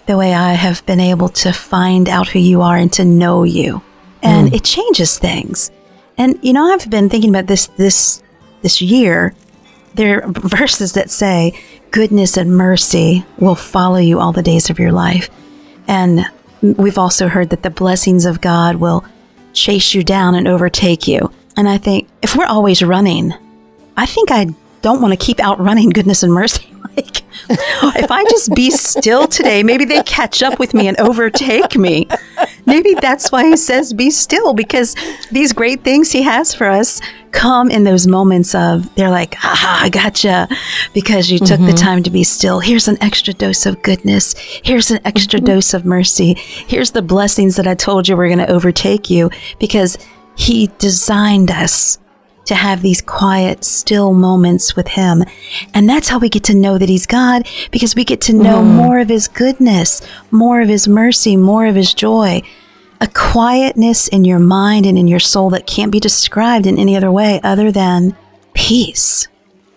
The 0.05 0.17
way 0.17 0.33
i 0.33 0.53
have 0.53 0.85
been 0.85 0.99
able 0.99 1.29
to 1.29 1.51
find 1.51 2.09
out 2.09 2.27
who 2.29 2.39
you 2.39 2.61
are 2.61 2.77
and 2.77 2.91
to 2.93 3.05
know 3.05 3.43
you. 3.43 3.81
And 4.23 4.49
mm. 4.49 4.55
it 4.55 4.63
changes 4.63 5.17
things. 5.17 5.71
And 6.17 6.37
you 6.41 6.53
know 6.53 6.65
i've 6.65 6.89
been 6.89 7.09
thinking 7.09 7.29
about 7.29 7.47
this 7.47 7.67
this 7.77 8.21
this 8.61 8.81
year 8.81 9.33
there 9.97 10.23
are 10.23 10.31
verses 10.31 10.93
that 10.93 11.09
say 11.09 11.59
goodness 11.91 12.37
and 12.37 12.55
mercy 12.55 13.25
will 13.39 13.55
follow 13.55 13.97
you 13.97 14.19
all 14.19 14.31
the 14.31 14.43
days 14.43 14.69
of 14.69 14.79
your 14.79 14.91
life. 14.91 15.29
And 15.87 16.25
we've 16.61 16.97
also 16.97 17.27
heard 17.27 17.49
that 17.49 17.63
the 17.63 17.69
blessings 17.69 18.25
of 18.25 18.41
God 18.41 18.77
will 18.77 19.03
chase 19.53 19.93
you 19.93 20.03
down 20.03 20.35
and 20.35 20.47
overtake 20.47 21.07
you. 21.07 21.31
And 21.57 21.67
I 21.67 21.77
think 21.77 22.07
if 22.21 22.35
we're 22.35 22.45
always 22.45 22.81
running, 22.83 23.33
I 23.95 24.05
think 24.05 24.31
I 24.31 24.47
don't 24.81 25.01
want 25.01 25.13
to 25.13 25.25
keep 25.25 25.39
outrunning 25.39 25.89
goodness 25.89 26.23
and 26.23 26.33
mercy. 26.33 26.71
Like, 26.97 27.21
if 27.97 28.09
I 28.09 28.23
just 28.23 28.55
be 28.55 28.71
still 28.71 29.27
today, 29.27 29.61
maybe 29.61 29.85
they 29.85 30.01
catch 30.01 30.41
up 30.41 30.57
with 30.57 30.73
me 30.73 30.87
and 30.87 30.99
overtake 30.99 31.75
me. 31.75 32.07
Maybe 32.67 32.93
that's 32.95 33.31
why 33.31 33.45
he 33.45 33.57
says 33.57 33.93
be 33.93 34.11
still 34.11 34.53
because 34.53 34.95
these 35.31 35.53
great 35.53 35.83
things 35.83 36.11
he 36.11 36.21
has 36.21 36.53
for 36.53 36.67
us 36.67 37.01
come 37.31 37.71
in 37.71 37.83
those 37.83 38.07
moments 38.07 38.53
of 38.53 38.93
they're 38.95 39.09
like, 39.09 39.35
haha, 39.35 39.85
I 39.85 39.89
gotcha 39.89 40.49
because 40.93 41.31
you 41.31 41.39
took 41.39 41.59
the 41.59 41.67
mm-hmm. 41.67 41.75
time 41.75 42.03
to 42.03 42.09
be 42.09 42.23
still. 42.23 42.59
Here's 42.59 42.87
an 42.87 42.97
extra 43.01 43.33
dose 43.33 43.65
of 43.65 43.81
goodness. 43.83 44.35
Here's 44.63 44.91
an 44.91 44.99
extra 45.05 45.39
mm-hmm. 45.39 45.45
dose 45.45 45.73
of 45.73 45.85
mercy. 45.85 46.33
Here's 46.35 46.91
the 46.91 47.01
blessings 47.01 47.55
that 47.55 47.67
I 47.67 47.73
told 47.73 48.07
you 48.07 48.17
were 48.17 48.27
going 48.27 48.39
to 48.39 48.51
overtake 48.51 49.09
you 49.09 49.29
because 49.59 49.97
he 50.35 50.69
designed 50.77 51.49
us 51.49 51.99
to 52.47 52.55
have 52.55 52.81
these 52.81 53.01
quiet, 53.01 53.63
still 53.63 54.13
moments 54.13 54.75
with 54.75 54.89
Him. 54.89 55.23
And 55.73 55.87
that's 55.89 56.09
how 56.09 56.19
we 56.19 56.29
get 56.29 56.43
to 56.45 56.55
know 56.55 56.77
that 56.77 56.89
He's 56.89 57.05
God 57.05 57.47
because 57.71 57.95
we 57.95 58.03
get 58.03 58.21
to 58.21 58.33
know 58.33 58.57
mm-hmm. 58.57 58.75
more 58.75 58.99
of 58.99 59.09
His 59.09 59.27
goodness, 59.27 60.01
more 60.31 60.61
of 60.61 60.69
His 60.69 60.87
mercy, 60.87 61.37
more 61.37 61.65
of 61.65 61.75
His 61.75 61.93
joy. 61.93 62.41
A 62.99 63.07
quietness 63.07 64.07
in 64.07 64.25
your 64.25 64.39
mind 64.39 64.87
and 64.87 64.97
in 64.97 65.07
your 65.07 65.19
soul 65.19 65.51
that 65.51 65.67
can't 65.67 65.91
be 65.91 65.99
described 65.99 66.65
in 66.65 66.79
any 66.79 66.97
other 66.97 67.11
way 67.11 67.39
other 67.43 67.71
than 67.71 68.17
peace. 68.53 69.27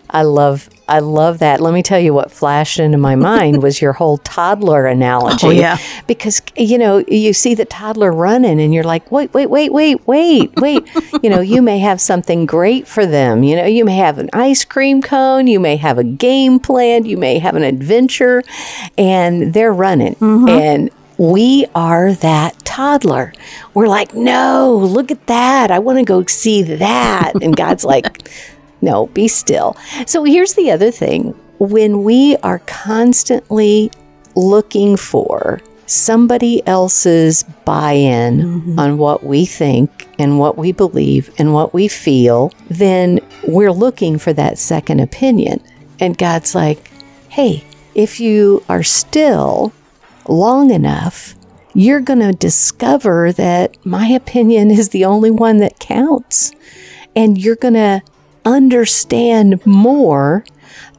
I 0.09 0.23
love 0.23 0.71
I 0.91 0.99
love 0.99 1.39
that. 1.39 1.61
Let 1.61 1.73
me 1.73 1.83
tell 1.83 2.01
you 2.01 2.13
what 2.13 2.33
flashed 2.33 2.81
into 2.81 2.99
my 2.99 3.15
mind 3.31 3.63
was 3.63 3.81
your 3.81 3.93
whole 3.93 4.19
toddler 4.19 4.87
analogy. 4.87 5.47
Oh, 5.47 5.51
yeah. 5.51 5.79
Because 6.07 6.43
you 6.57 6.79
know, 6.79 7.05
you 7.09 7.33
see 7.33 7.55
the 7.55 7.65
toddler 7.65 8.13
running 8.13 8.61
and 8.61 8.75
you're 8.75 8.85
like, 8.85 9.11
"Wait, 9.13 9.33
wait, 9.33 9.47
wait, 9.47 9.73
wait, 9.73 10.07
wait, 10.07 10.53
wait." 10.57 10.89
you 11.23 11.31
know, 11.31 11.41
you 11.41 11.63
may 11.63 11.79
have 11.79 12.01
something 12.01 12.45
great 12.45 12.89
for 12.89 13.07
them. 13.07 13.43
You 13.43 13.57
know, 13.57 13.67
you 13.67 13.85
may 13.85 13.97
have 13.97 14.19
an 14.19 14.29
ice 14.33 14.65
cream 14.65 15.01
cone, 15.01 15.47
you 15.47 15.61
may 15.61 15.77
have 15.77 15.97
a 15.97 16.05
game 16.05 16.59
planned, 16.59 17.07
you 17.07 17.17
may 17.17 17.39
have 17.39 17.55
an 17.55 17.63
adventure 17.63 18.43
and 18.99 19.55
they're 19.55 19.73
running. 19.73 20.17
Mm-hmm. 20.17 20.49
And 20.49 20.91
we 21.19 21.67
are 21.75 22.15
that 22.15 22.59
toddler. 22.65 23.33
We're 23.75 23.89
like, 23.89 24.15
"No, 24.15 24.77
look 24.77 25.11
at 25.11 25.27
that. 25.27 25.71
I 25.71 25.79
want 25.79 25.99
to 25.99 26.05
go 26.05 26.25
see 26.27 26.63
that." 26.63 27.33
And 27.43 27.55
God's 27.55 27.85
like, 27.85 28.29
no, 28.83 29.07
be 29.09 29.29
still. 29.29 29.77
So 30.07 30.25
here's 30.25 30.55
the 30.55 30.71
other 30.71 30.91
thing 30.91 31.35
when 31.59 32.05
we 32.05 32.37
are 32.39 32.61
constantly 32.61 33.91
looking 34.35 34.97
for 34.97 35.61
somebody 35.87 36.65
else's 36.67 37.43
buy 37.65 37.93
in 37.93 38.39
mm-hmm. 38.39 38.79
on 38.79 38.97
what 38.97 39.25
we 39.25 39.45
think 39.45 40.09
and 40.19 40.39
what 40.39 40.57
we 40.57 40.73
believe 40.73 41.31
and 41.39 41.53
what 41.53 41.75
we 41.75 41.89
feel, 41.89 42.53
then 42.69 43.21
we're 43.47 43.73
looking 43.73 44.17
for 44.17 44.33
that 44.33 44.57
second 44.57 45.01
opinion. 45.01 45.61
And 45.99 46.17
God's 46.17 46.55
like, 46.55 46.91
hey, 47.29 47.65
if 47.95 48.21
you 48.21 48.63
are 48.69 48.85
still 48.85 49.73
long 50.29 50.71
enough, 50.71 51.35
you're 51.75 52.01
going 52.01 52.21
to 52.21 52.33
discover 52.33 53.33
that 53.33 53.85
my 53.85 54.07
opinion 54.09 54.71
is 54.71 54.91
the 54.91 55.05
only 55.05 55.31
one 55.31 55.59
that 55.59 55.79
counts. 55.81 56.53
And 57.17 57.37
you're 57.37 57.57
going 57.57 57.75
to 57.75 58.03
understand 58.45 59.65
more 59.67 60.45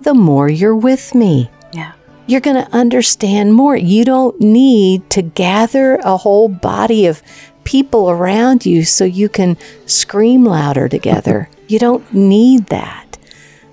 the 0.01 0.13
more 0.13 0.49
you're 0.49 0.75
with 0.75 1.13
me. 1.15 1.49
Yeah. 1.73 1.93
you're 2.27 2.41
going 2.41 2.63
to 2.63 2.71
understand 2.71 3.53
more. 3.53 3.75
You 3.75 4.05
don't 4.05 4.39
need 4.39 5.09
to 5.11 5.21
gather 5.21 5.95
a 5.97 6.17
whole 6.17 6.47
body 6.49 7.05
of 7.05 7.21
people 7.63 8.09
around 8.09 8.65
you 8.65 8.83
so 8.83 9.03
you 9.05 9.29
can 9.29 9.57
scream 9.85 10.43
louder 10.43 10.87
together. 10.87 11.49
You 11.67 11.79
don't 11.79 12.13
need 12.13 12.67
that. 12.67 13.17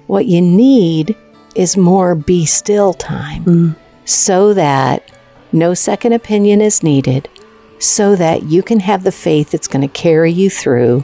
What 0.07 0.27
you 0.27 0.41
need 0.41 1.17
is 1.55 1.77
more 1.77 2.15
be 2.15 2.47
still 2.47 2.95
time 2.95 3.45
mm. 3.45 3.77
so 4.05 4.55
that 4.55 5.11
no 5.53 5.75
second 5.75 6.13
opinion 6.13 6.61
is 6.61 6.83
needed, 6.83 7.29
so 7.79 8.15
that 8.17 8.45
you 8.45 8.63
can 8.63 8.81
have 8.81 9.03
the 9.05 9.13
faith 9.13 9.51
that's 9.51 9.69
going 9.69 9.83
to 9.83 9.89
carry 9.89 10.31
you 10.33 10.51
through, 10.51 11.03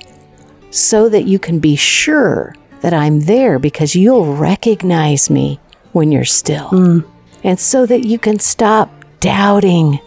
so 0.74 1.08
that 1.08 1.24
you 1.24 1.38
can 1.38 1.60
be 1.60 1.76
sure 1.76 2.54
that 2.80 2.92
I'm 2.92 3.20
there 3.20 3.60
because 3.60 3.94
you'll 3.94 4.34
recognize 4.34 5.30
me 5.30 5.60
when 5.92 6.10
you're 6.10 6.24
still. 6.24 6.68
Mm. 6.70 7.04
And 7.44 7.60
so 7.60 7.86
that 7.86 8.04
you 8.04 8.18
can 8.18 8.40
stop 8.40 8.90
doubting 9.20 10.00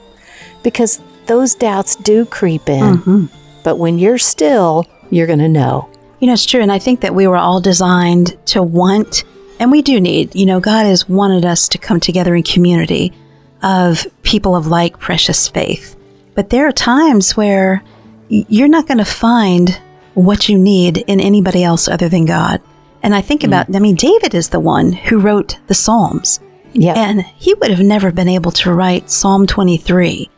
because 0.63 1.01
those 1.27 1.55
doubts 1.55 1.95
do 1.95 2.25
creep 2.25 2.67
in. 2.67 2.97
Mm-hmm. 2.97 3.25
But 3.63 3.77
when 3.77 3.97
you're 3.97 4.17
still, 4.17 4.85
you're 5.09 5.25
going 5.25 5.39
to 5.39 5.47
know. 5.47 5.89
You 6.19 6.27
know, 6.27 6.33
it's 6.33 6.45
true. 6.45 6.61
And 6.61 6.71
I 6.71 6.79
think 6.79 6.99
that 6.99 7.15
we 7.15 7.27
were 7.27 7.37
all 7.37 7.61
designed 7.61 8.37
to 8.47 8.61
want, 8.61 9.23
and 9.59 9.71
we 9.71 9.81
do 9.81 10.01
need, 10.01 10.35
you 10.35 10.45
know, 10.45 10.59
God 10.59 10.85
has 10.85 11.07
wanted 11.07 11.45
us 11.45 11.69
to 11.69 11.77
come 11.77 12.01
together 12.01 12.35
in 12.35 12.43
community 12.43 13.13
of 13.63 14.05
people 14.23 14.53
of 14.53 14.67
like 14.67 14.99
precious 14.99 15.47
faith. 15.47 15.95
But 16.35 16.49
there 16.49 16.67
are 16.67 16.73
times 16.73 17.37
where 17.37 17.83
you're 18.27 18.67
not 18.67 18.87
going 18.87 18.97
to 18.97 19.05
find 19.05 19.79
what 20.17 20.49
you 20.49 20.57
need 20.57 20.97
in 21.05 21.19
anybody 21.19 21.63
else 21.63 21.87
other 21.87 22.09
than 22.09 22.25
God. 22.25 22.59
And 23.03 23.13
I 23.13 23.21
think 23.21 23.41
mm. 23.41 23.47
about, 23.47 23.73
I 23.75 23.79
mean, 23.79 23.95
David 23.95 24.33
is 24.33 24.49
the 24.49 24.59
one 24.59 24.91
who 24.91 25.19
wrote 25.19 25.59
the 25.67 25.75
Psalms. 25.75 26.39
Yeah. 26.73 26.93
And 26.95 27.21
he 27.21 27.53
would 27.53 27.69
have 27.69 27.85
never 27.85 28.11
been 28.11 28.27
able 28.27 28.51
to 28.53 28.73
write 28.73 29.11
Psalm 29.11 29.45
23 29.45 30.29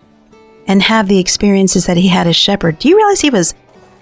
and 0.68 0.84
have 0.84 1.08
the 1.08 1.20
experiences 1.20 1.86
that 1.86 1.98
he 1.98 2.10
had 2.10 2.28
as 2.28 2.36
shepherd. 2.36 2.78
Do 2.80 2.90
you 2.90 2.98
realize 2.98 3.22
he 3.22 3.30
was 3.30 3.56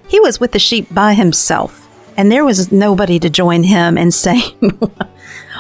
he 0.08 0.20
was 0.20 0.40
with 0.40 0.52
the 0.52 0.60
sheep 0.60 0.94
by 0.94 1.14
himself 1.14 1.88
and 2.16 2.32
there 2.32 2.46
was 2.46 2.72
nobody 2.72 3.20
to 3.20 3.30
join 3.30 3.64
him 3.64 3.98
and 3.98 4.14
say 4.14 4.40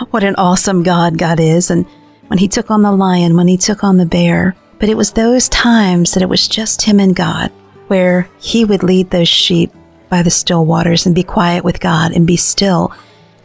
what 0.09 0.23
an 0.23 0.35
awesome 0.35 0.83
God 0.83 1.17
God 1.17 1.39
is 1.39 1.69
and 1.69 1.85
when 2.27 2.39
he 2.39 2.47
took 2.47 2.69
on 2.71 2.81
the 2.81 2.91
lion, 2.91 3.37
when 3.37 3.47
he 3.47 3.55
took 3.55 3.83
on 3.83 3.97
the 3.97 4.05
bear, 4.05 4.55
but 4.79 4.89
it 4.89 4.97
was 4.97 5.11
those 5.11 5.47
times 5.47 6.11
that 6.11 6.23
it 6.23 6.29
was 6.29 6.47
just 6.47 6.81
him 6.81 6.99
and 6.99 7.15
God 7.15 7.51
where 7.87 8.29
he 8.39 8.65
would 8.65 8.83
lead 8.83 9.09
those 9.09 9.29
sheep 9.29 9.71
by 10.09 10.21
the 10.21 10.29
still 10.29 10.65
waters 10.65 11.05
and 11.05 11.13
be 11.15 11.23
quiet 11.23 11.63
with 11.63 11.79
God 11.79 12.11
and 12.11 12.25
be 12.25 12.37
still 12.37 12.93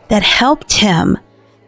that 0.08 0.22
helped 0.22 0.74
him 0.74 1.18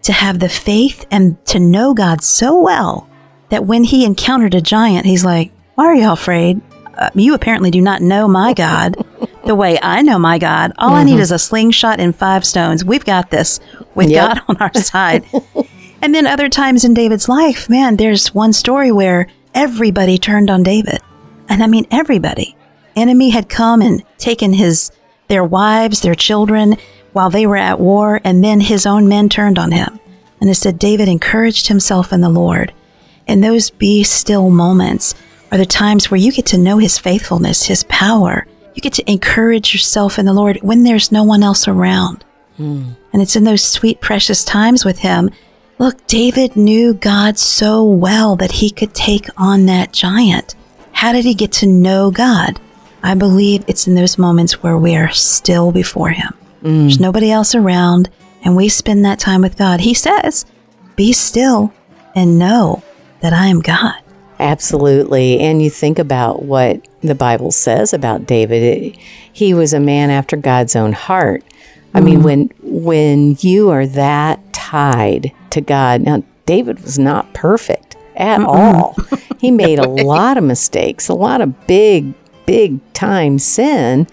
to 0.02 0.12
have 0.12 0.38
the 0.38 0.48
faith 0.48 1.06
and 1.10 1.42
to 1.46 1.58
know 1.58 1.94
God 1.94 2.22
so 2.22 2.60
well 2.60 3.08
that 3.48 3.64
when 3.64 3.84
he 3.84 4.04
encountered 4.04 4.54
a 4.54 4.60
giant, 4.60 5.06
he's 5.06 5.24
like, 5.24 5.50
Why 5.74 5.86
are 5.86 5.94
y'all 5.94 6.12
afraid? 6.12 6.60
Uh, 6.96 7.10
you 7.14 7.34
apparently 7.34 7.70
do 7.70 7.80
not 7.80 8.02
know 8.02 8.28
my 8.28 8.52
God 8.54 8.96
the 9.46 9.54
way 9.54 9.78
I 9.82 10.02
know 10.02 10.18
my 10.18 10.38
God. 10.38 10.72
All 10.78 10.94
I 10.94 11.02
need 11.04 11.18
is 11.18 11.32
a 11.32 11.38
slingshot 11.38 11.98
and 12.00 12.14
five 12.14 12.44
stones. 12.44 12.84
We've 12.84 13.04
got 13.04 13.30
this 13.30 13.60
with 13.94 14.10
Yep. 14.10 14.28
God 14.28 14.42
on 14.48 14.56
our 14.58 14.74
side. 14.74 15.24
and 16.02 16.14
then 16.14 16.26
other 16.26 16.48
times 16.48 16.84
in 16.84 16.94
David's 16.94 17.28
life, 17.28 17.68
man, 17.68 17.96
there's 17.96 18.34
one 18.34 18.52
story 18.52 18.92
where 18.92 19.26
everybody 19.54 20.18
turned 20.18 20.50
on 20.50 20.62
David. 20.62 21.00
And 21.48 21.62
I 21.62 21.66
mean, 21.66 21.86
everybody. 21.90 22.56
Enemy 22.96 23.30
had 23.30 23.48
come 23.48 23.82
and 23.82 24.02
taken 24.18 24.52
his, 24.52 24.90
their 25.28 25.44
wives, 25.44 26.00
their 26.00 26.14
children 26.14 26.76
while 27.12 27.30
they 27.30 27.46
were 27.46 27.56
at 27.56 27.80
war. 27.80 28.20
And 28.24 28.42
then 28.42 28.60
his 28.60 28.86
own 28.86 29.08
men 29.08 29.28
turned 29.28 29.58
on 29.58 29.72
him. 29.72 29.98
And 30.40 30.50
it 30.50 30.56
said, 30.56 30.78
David 30.78 31.08
encouraged 31.08 31.68
himself 31.68 32.12
in 32.12 32.20
the 32.20 32.28
Lord. 32.28 32.72
And 33.26 33.42
those 33.42 33.70
be 33.70 34.04
still 34.04 34.50
moments 34.50 35.14
are 35.50 35.58
the 35.58 35.66
times 35.66 36.10
where 36.10 36.20
you 36.20 36.32
get 36.32 36.46
to 36.46 36.58
know 36.58 36.78
his 36.78 36.98
faithfulness, 36.98 37.64
his 37.64 37.84
power. 37.84 38.46
You 38.74 38.82
get 38.82 38.92
to 38.94 39.10
encourage 39.10 39.72
yourself 39.72 40.18
in 40.18 40.26
the 40.26 40.34
Lord 40.34 40.58
when 40.62 40.82
there's 40.82 41.12
no 41.12 41.22
one 41.22 41.42
else 41.42 41.68
around. 41.68 42.24
Hmm. 42.56 42.90
And 43.12 43.22
it's 43.22 43.36
in 43.36 43.44
those 43.44 43.62
sweet, 43.62 44.00
precious 44.00 44.44
times 44.44 44.84
with 44.84 44.98
him. 44.98 45.30
Look, 45.78 46.06
David 46.06 46.56
knew 46.56 46.94
God 46.94 47.38
so 47.38 47.84
well 47.84 48.36
that 48.36 48.52
he 48.52 48.70
could 48.70 48.94
take 48.94 49.28
on 49.36 49.66
that 49.66 49.92
giant. 49.92 50.54
How 50.92 51.12
did 51.12 51.24
he 51.24 51.34
get 51.34 51.52
to 51.52 51.66
know 51.66 52.10
God? 52.10 52.60
I 53.04 53.14
believe 53.14 53.64
it's 53.68 53.86
in 53.86 53.94
those 53.94 54.16
moments 54.16 54.62
where 54.62 54.78
we 54.78 54.96
are 54.96 55.10
still 55.10 55.70
before 55.72 56.08
him. 56.08 56.32
There's 56.62 56.98
nobody 56.98 57.30
else 57.30 57.54
around, 57.54 58.08
and 58.42 58.56
we 58.56 58.70
spend 58.70 59.04
that 59.04 59.18
time 59.18 59.42
with 59.42 59.58
God. 59.58 59.80
He 59.80 59.92
says, 59.92 60.46
Be 60.96 61.12
still 61.12 61.74
and 62.14 62.38
know 62.38 62.82
that 63.20 63.34
I 63.34 63.48
am 63.48 63.60
God. 63.60 63.96
Absolutely. 64.40 65.38
And 65.40 65.60
you 65.60 65.68
think 65.68 65.98
about 65.98 66.42
what 66.42 66.88
the 67.02 67.14
Bible 67.14 67.52
says 67.52 67.92
about 67.92 68.26
David. 68.26 68.62
It, 68.62 68.96
he 69.30 69.52
was 69.52 69.74
a 69.74 69.80
man 69.80 70.08
after 70.08 70.36
God's 70.36 70.74
own 70.74 70.94
heart. 70.94 71.44
I 71.92 72.00
mean, 72.00 72.20
mm. 72.20 72.24
when 72.24 72.50
when 72.62 73.36
you 73.40 73.68
are 73.68 73.86
that 73.86 74.40
tied 74.54 75.30
to 75.50 75.60
God. 75.60 76.00
Now, 76.00 76.24
David 76.46 76.80
was 76.80 76.98
not 76.98 77.32
perfect 77.34 77.96
at 78.16 78.40
all. 78.40 78.96
he 79.38 79.50
made 79.50 79.78
a 79.78 79.88
lot 79.88 80.38
of 80.38 80.44
mistakes, 80.44 81.08
a 81.08 81.14
lot 81.14 81.42
of 81.42 81.66
big 81.66 82.14
big 82.46 82.80
time 82.92 83.38
sin, 83.38 84.06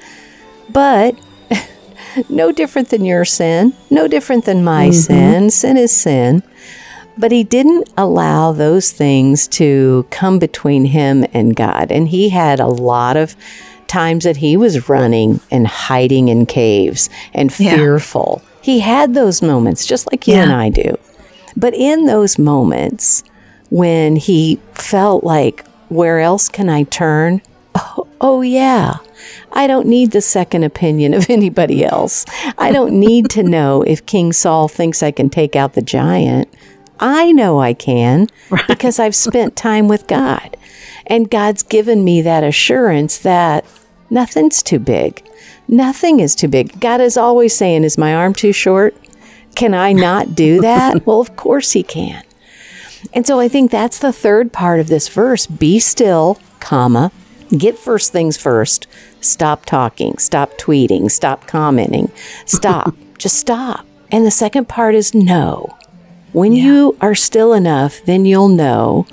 but 0.70 1.16
no 2.30 2.52
different 2.52 2.90
than 2.90 3.06
your 3.06 3.26
sin, 3.26 3.74
no 3.90 4.08
different 4.08 4.46
than 4.46 4.64
my 4.64 4.88
mm-hmm. 4.88 4.92
sin. 4.94 5.50
Sin 5.50 5.78
is 5.78 5.92
sin. 5.92 6.44
But 7.18 7.32
he 7.32 7.44
didn't 7.44 7.90
allow 7.98 8.52
those 8.52 8.92
things 8.92 9.48
to 9.50 10.08
come 10.10 10.40
between 10.40 10.86
him 10.86 11.26
and 11.34 11.56
God. 11.56 11.92
And 11.92 12.08
he 12.08 12.30
had 12.30 12.60
a 12.60 12.68
lot 12.68 13.18
of 13.18 13.36
times 13.88 14.24
that 14.24 14.38
he 14.38 14.56
was 14.56 14.88
running 14.88 15.42
and 15.52 15.68
hiding 15.68 16.30
in 16.30 16.46
caves 16.46 17.10
and 17.34 17.52
Yeah. 17.60 17.76
fearful. 17.76 18.42
He 18.62 18.80
had 18.80 19.14
those 19.14 19.42
moments, 19.42 19.86
just 19.86 20.10
like 20.12 20.28
you 20.28 20.36
Yeah. 20.36 20.44
and 20.44 20.54
I 20.54 20.70
do. 20.70 20.98
But 21.58 21.74
in 21.76 22.06
those 22.06 22.40
moments 22.40 23.24
when 23.70 24.16
he 24.16 24.60
felt 24.74 25.24
like, 25.24 25.66
where 25.90 26.20
else 26.20 26.48
can 26.48 26.70
I 26.70 26.84
turn? 26.84 27.42
Oh, 27.76 28.08
oh, 28.20 28.42
yeah. 28.42 28.96
I 29.54 29.68
don't 29.68 29.88
need 29.88 30.12
the 30.12 30.22
second 30.22 30.64
opinion 30.64 31.14
of 31.14 31.26
anybody 31.30 31.84
else. 31.86 32.26
I 32.58 32.72
don't 32.72 33.00
need 33.00 33.30
to 33.32 33.44
know 33.58 33.82
if 33.84 34.06
King 34.06 34.34
Saul 34.34 34.68
thinks 34.68 35.04
I 35.04 35.12
can 35.12 35.30
take 35.30 35.56
out 35.56 35.74
the 35.74 35.82
giant. 35.82 36.54
I 37.00 37.32
know 37.32 37.60
I 37.60 37.74
can 37.74 38.28
because 38.68 39.00
I've 39.00 39.16
spent 39.16 39.56
time 39.56 39.88
with 39.88 40.06
God. 40.08 40.56
And 41.08 41.32
God's 41.32 41.64
given 41.64 42.04
me 42.04 42.22
that 42.22 42.44
assurance 42.44 43.18
that 43.20 43.66
nothing's 44.10 44.62
too 44.62 44.78
big. 44.78 45.26
Nothing 45.68 46.20
is 46.20 46.36
too 46.36 46.48
big. 46.48 46.80
God 46.80 47.02
is 47.02 47.18
always 47.18 47.56
saying, 47.56 47.84
Is 47.84 47.98
my 47.98 48.14
arm 48.14 48.34
too 48.34 48.54
short? 48.54 48.96
Can 49.56 49.74
I 49.74 49.94
not 49.94 50.36
do 50.36 50.62
that? 50.62 51.06
well, 51.06 51.20
of 51.20 51.36
course 51.36 51.72
He 51.72 51.82
can. 51.82 52.24
And 53.14 53.26
so 53.26 53.40
I 53.40 53.48
think 53.48 53.72
that's 53.72 53.98
the 53.98 54.14
third 54.14 54.54
part 54.54 54.80
of 54.80 54.88
this 54.88 55.08
verse. 55.08 55.48
Be 55.48 55.80
still, 55.80 56.40
comma, 56.60 57.12
get 57.58 57.78
first 57.78 58.12
things 58.12 58.38
first. 58.38 58.88
Stop 59.22 59.66
talking, 59.66 60.18
stop 60.18 60.52
tweeting, 60.58 61.12
stop 61.12 61.48
commenting, 61.48 62.12
stop, 62.46 62.96
just 63.18 63.38
stop. 63.38 63.86
And 64.12 64.26
the 64.26 64.32
second 64.32 64.68
part 64.68 64.96
is 64.96 65.14
know. 65.14 65.78
When 66.34 66.54
you 66.54 66.98
are 67.02 67.16
still 67.16 67.54
enough, 67.54 68.02
then 68.06 68.26
you'll 68.26 68.48
know 68.48 69.06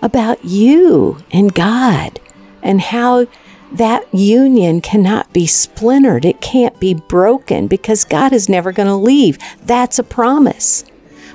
about 0.00 0.44
you 0.44 1.18
and 1.30 1.54
God 1.54 2.18
and 2.62 2.80
how 2.80 3.26
that 3.72 4.12
union 4.14 4.80
cannot 4.80 5.32
be 5.32 5.46
splintered. 5.46 6.24
It 6.24 6.40
can't 6.40 6.78
be 6.80 6.94
broken 6.94 7.66
because 7.66 8.04
God 8.04 8.32
is 8.32 8.48
never 8.48 8.72
going 8.72 8.88
to 8.88 8.94
leave. 8.94 9.38
That's 9.64 9.98
a 9.98 10.04
promise. 10.04 10.84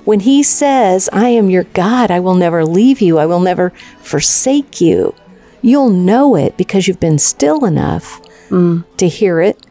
When 0.05 0.21
He 0.21 0.41
says, 0.41 1.09
I 1.13 1.29
am 1.29 1.49
your 1.49 1.65
God, 1.65 2.09
I 2.09 2.19
will 2.19 2.35
never 2.35 2.65
leave 2.65 3.01
you, 3.01 3.19
I 3.19 3.27
will 3.27 3.39
never 3.39 3.71
forsake 3.99 4.81
you, 4.81 5.13
you'll 5.61 5.89
know 5.89 6.35
it 6.35 6.57
because 6.57 6.87
you've 6.87 6.99
been 6.99 7.19
still 7.19 7.65
enough 7.65 8.21
mm. 8.49 8.83
to 8.97 9.07
hear 9.07 9.41
it 9.41 9.65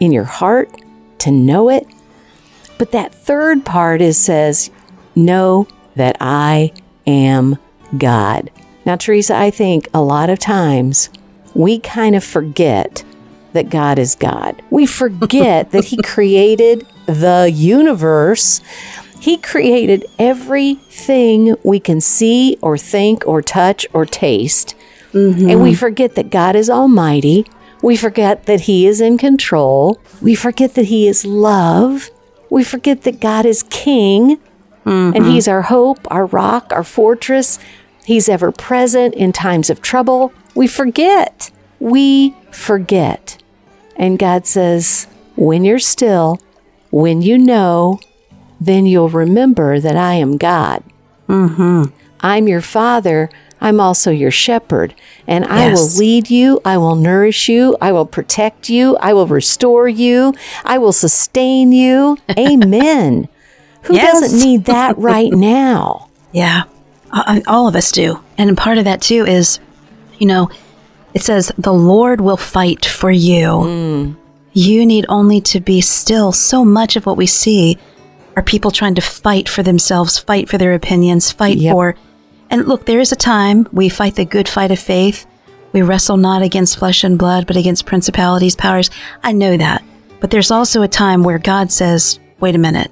in 0.00 0.12
your 0.12 0.24
heart, 0.24 0.70
to 1.18 1.30
know 1.30 1.68
it. 1.68 1.86
But 2.78 2.92
that 2.92 3.14
third 3.14 3.64
part 3.64 4.00
is 4.00 4.18
says, 4.18 4.70
Know 5.14 5.68
that 5.94 6.16
I 6.20 6.72
am 7.06 7.56
God. 7.96 8.50
Now, 8.84 8.96
Teresa, 8.96 9.36
I 9.36 9.50
think 9.50 9.88
a 9.94 10.02
lot 10.02 10.28
of 10.28 10.38
times 10.38 11.08
we 11.54 11.78
kind 11.78 12.16
of 12.16 12.24
forget 12.24 13.04
that 13.52 13.70
God 13.70 13.98
is 13.98 14.14
God. 14.14 14.60
We 14.70 14.84
forget 14.86 15.70
that 15.70 15.84
He 15.84 15.96
created 16.04 16.86
the 17.06 17.50
universe. 17.52 18.60
He 19.20 19.38
created 19.38 20.04
everything 20.18 21.56
we 21.62 21.80
can 21.80 22.00
see 22.00 22.58
or 22.60 22.76
think 22.76 23.26
or 23.26 23.40
touch 23.40 23.86
or 23.92 24.04
taste. 24.04 24.74
Mm-hmm. 25.14 25.48
And 25.48 25.62
we 25.62 25.74
forget 25.74 26.16
that 26.16 26.30
God 26.30 26.56
is 26.56 26.68
almighty. 26.68 27.46
We 27.82 27.96
forget 27.96 28.46
that 28.46 28.62
He 28.62 28.86
is 28.86 29.00
in 29.00 29.16
control. 29.16 30.00
We 30.20 30.34
forget 30.34 30.74
that 30.74 30.86
He 30.86 31.06
is 31.08 31.24
love. 31.24 32.10
We 32.50 32.64
forget 32.64 33.02
that 33.02 33.20
God 33.20 33.46
is 33.46 33.62
king. 33.64 34.38
And 34.84 35.14
mm-hmm. 35.14 35.24
He's 35.24 35.48
our 35.48 35.62
hope, 35.62 36.00
our 36.10 36.26
rock, 36.26 36.70
our 36.72 36.84
fortress. 36.84 37.58
He's 38.04 38.28
ever 38.28 38.52
present 38.52 39.14
in 39.14 39.32
times 39.32 39.70
of 39.70 39.80
trouble. 39.80 40.32
We 40.54 40.66
forget. 40.66 41.50
We 41.80 42.34
forget. 42.50 43.42
And 43.96 44.18
God 44.18 44.46
says, 44.46 45.06
when 45.36 45.64
you're 45.64 45.78
still, 45.78 46.38
when 46.90 47.22
you 47.22 47.38
know, 47.38 47.98
then 48.60 48.86
you'll 48.86 49.08
remember 49.08 49.80
that 49.80 49.96
I 49.96 50.14
am 50.14 50.36
God. 50.36 50.82
Mm-hmm. 51.28 51.84
I'm 52.20 52.48
your 52.48 52.60
father. 52.60 53.30
I'm 53.60 53.80
also 53.80 54.10
your 54.10 54.30
shepherd. 54.30 54.94
And 55.26 55.44
I 55.46 55.72
will 55.72 55.88
lead 55.96 56.30
you. 56.30 56.60
I 56.64 56.76
will 56.76 56.96
nourish 56.96 57.48
you. 57.48 57.76
I 57.80 57.92
will 57.92 58.04
protect 58.06 58.68
you. 58.68 58.96
I 58.98 59.14
will 59.14 59.26
restore 59.26 59.88
you. 59.88 60.34
I 60.64 60.76
will 60.78 60.92
sustain 60.92 61.72
you. 61.72 62.18
Amen. 62.38 63.28
Who 63.84 63.94
Yes. 63.94 64.20
doesn't 64.20 64.40
need 64.46 64.64
that 64.66 64.98
right 65.12 65.32
now? 65.32 66.08
Yeah, 66.32 66.64
all 67.46 67.68
of 67.68 67.76
us 67.76 67.90
do. 67.92 68.20
And 68.36 68.56
part 68.56 68.76
of 68.78 68.84
that 68.84 69.00
too 69.00 69.24
is, 69.24 69.60
you 70.18 70.26
know, 70.26 70.50
it 71.14 71.22
says 71.22 71.52
the 71.56 71.72
Lord 71.72 72.20
will 72.20 72.36
fight 72.36 72.84
for 72.84 73.10
you. 73.10 73.46
Mm. 73.48 74.16
You 74.52 74.84
need 74.84 75.06
only 75.08 75.40
to 75.42 75.60
be 75.60 75.80
still. 75.80 76.32
So 76.32 76.64
much 76.64 76.96
of 76.96 77.06
what 77.06 77.16
we 77.16 77.26
see 77.26 77.78
are 78.36 78.42
people 78.42 78.70
trying 78.72 78.94
to 78.96 79.00
fight 79.00 79.48
for 79.48 79.62
themselves, 79.62 80.18
fight 80.18 80.48
for 80.48 80.58
their 80.58 80.74
opinions, 80.74 81.30
fight 81.30 81.58
Yep. 81.58 81.72
for. 81.72 81.96
And 82.50 82.66
look, 82.66 82.86
there 82.86 83.00
is 83.00 83.12
a 83.12 83.16
time 83.16 83.66
we 83.72 83.88
fight 83.88 84.14
the 84.16 84.24
good 84.24 84.48
fight 84.48 84.70
of 84.70 84.78
faith. 84.78 85.26
We 85.72 85.82
wrestle 85.82 86.16
not 86.16 86.42
against 86.42 86.78
flesh 86.78 87.02
and 87.02 87.18
blood, 87.18 87.46
but 87.46 87.56
against 87.56 87.86
principalities, 87.86 88.54
powers. 88.54 88.90
I 89.22 89.32
know 89.32 89.56
that. 89.56 89.82
But 90.20 90.30
there's 90.30 90.50
also 90.50 90.82
a 90.82 90.88
time 90.88 91.22
where 91.22 91.38
God 91.38 91.72
says, 91.72 92.18
wait 92.40 92.54
a 92.54 92.58
minute. 92.58 92.90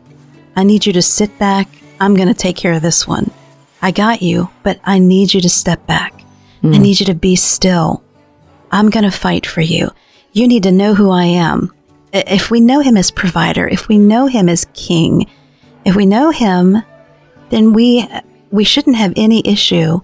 I 0.57 0.65
need 0.65 0.85
you 0.85 0.93
to 0.95 1.03
sit 1.03 1.39
back. 1.39 1.69
I'm 2.01 2.15
going 2.15 2.29
to 2.29 2.35
take 2.35 2.57
care 2.57 2.73
of 2.73 2.83
this 2.83 3.07
one. 3.07 3.31
I 3.81 3.91
got 3.91 4.23
you, 4.23 4.51
but 4.63 4.81
I 4.85 4.99
need 4.99 5.33
you 5.33 5.41
to 5.41 5.49
step 5.49 5.87
back. 5.87 6.13
I 6.63 6.67
hmm. 6.67 6.83
need 6.83 7.01
you 7.01 7.07
to 7.07 7.15
be 7.15 7.37
still. 7.37 8.03
I'm 8.71 8.91
going 8.91 9.05
to 9.05 9.11
fight 9.11 9.47
for 9.47 9.61
you. 9.61 9.91
You 10.33 10.49
need 10.49 10.63
to 10.65 10.73
know 10.73 10.95
who 10.95 11.11
I 11.11 11.25
am. 11.25 11.73
If 12.13 12.51
we 12.51 12.61
know 12.61 12.81
him 12.81 12.97
as 12.97 13.11
provider, 13.11 13.67
if 13.69 13.89
we 13.89 13.99
know 13.99 14.27
him 14.27 14.49
as 14.49 14.67
king, 14.75 15.31
if 15.85 15.97
we 15.97 16.07
know 16.07 16.31
him, 16.31 16.83
then 17.51 17.73
we 17.73 18.07
we 18.53 18.63
shouldn't 18.63 18.97
have 18.97 19.13
any 19.17 19.43
issue 19.45 20.01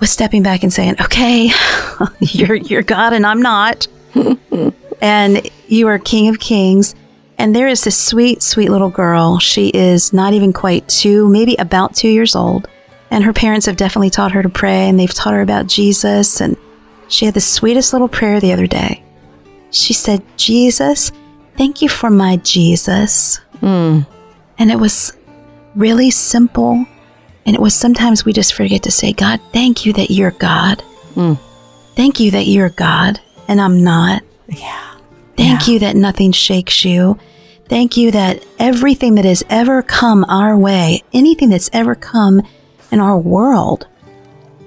with 0.00 0.10
stepping 0.10 0.42
back 0.42 0.62
and 0.62 0.72
saying, 0.72 0.96
"Okay, 1.00 1.50
you're 2.20 2.56
you're 2.56 2.82
God 2.82 3.14
and 3.14 3.24
I'm 3.24 3.40
not." 3.40 3.88
and 5.00 5.50
you 5.68 5.88
are 5.88 5.98
King 5.98 6.28
of 6.28 6.38
Kings. 6.38 6.94
And 7.38 7.56
there 7.56 7.68
is 7.68 7.84
this 7.84 7.96
sweet, 7.96 8.42
sweet 8.42 8.68
little 8.68 8.90
girl. 8.90 9.38
She 9.38 9.68
is 9.68 10.12
not 10.12 10.34
even 10.34 10.52
quite 10.52 10.86
two, 10.88 11.26
maybe 11.30 11.56
about 11.58 11.94
two 11.94 12.10
years 12.10 12.36
old. 12.36 12.68
And 13.10 13.24
her 13.24 13.32
parents 13.32 13.66
have 13.66 13.76
definitely 13.76 14.10
taught 14.10 14.32
her 14.32 14.42
to 14.42 14.48
pray 14.50 14.88
and 14.88 15.00
they've 15.00 15.12
taught 15.12 15.32
her 15.32 15.40
about 15.40 15.66
Jesus. 15.66 16.40
And 16.40 16.56
she 17.08 17.24
had 17.24 17.34
the 17.34 17.40
sweetest 17.40 17.92
little 17.94 18.08
prayer 18.08 18.40
the 18.40 18.52
other 18.52 18.66
day. 18.66 19.02
She 19.70 19.94
said, 19.94 20.22
Jesus, 20.36 21.12
thank 21.56 21.80
you 21.80 21.88
for 21.88 22.10
my 22.10 22.36
Jesus. 22.36 23.38
Hmm. 23.60 24.00
And 24.58 24.70
it 24.70 24.78
was 24.78 25.16
really 25.74 26.10
simple. 26.10 26.84
And 27.46 27.54
it 27.54 27.60
was 27.60 27.74
sometimes 27.74 28.24
we 28.24 28.32
just 28.32 28.54
forget 28.54 28.82
to 28.84 28.90
say, 28.90 29.12
God, 29.12 29.40
thank 29.52 29.86
you 29.86 29.92
that 29.94 30.10
you're 30.10 30.30
God. 30.32 30.82
Hmm. 31.14 31.34
Thank 31.96 32.20
you 32.20 32.30
that 32.32 32.46
you're 32.46 32.70
God 32.70 33.20
and 33.48 33.60
I'm 33.60 33.82
not. 33.82 34.22
Yeah. 34.48 34.96
Thank 35.36 35.68
you 35.68 35.78
that 35.80 35.96
nothing 35.96 36.32
shakes 36.32 36.84
you. 36.84 37.18
Thank 37.66 37.96
you 37.96 38.10
that 38.10 38.44
everything 38.58 39.14
that 39.14 39.24
has 39.24 39.42
ever 39.48 39.82
come 39.82 40.24
our 40.28 40.56
way, 40.56 41.02
anything 41.12 41.50
that's 41.50 41.70
ever 41.72 41.94
come 41.94 42.42
in 42.90 43.00
our 43.00 43.18
world, 43.18 43.86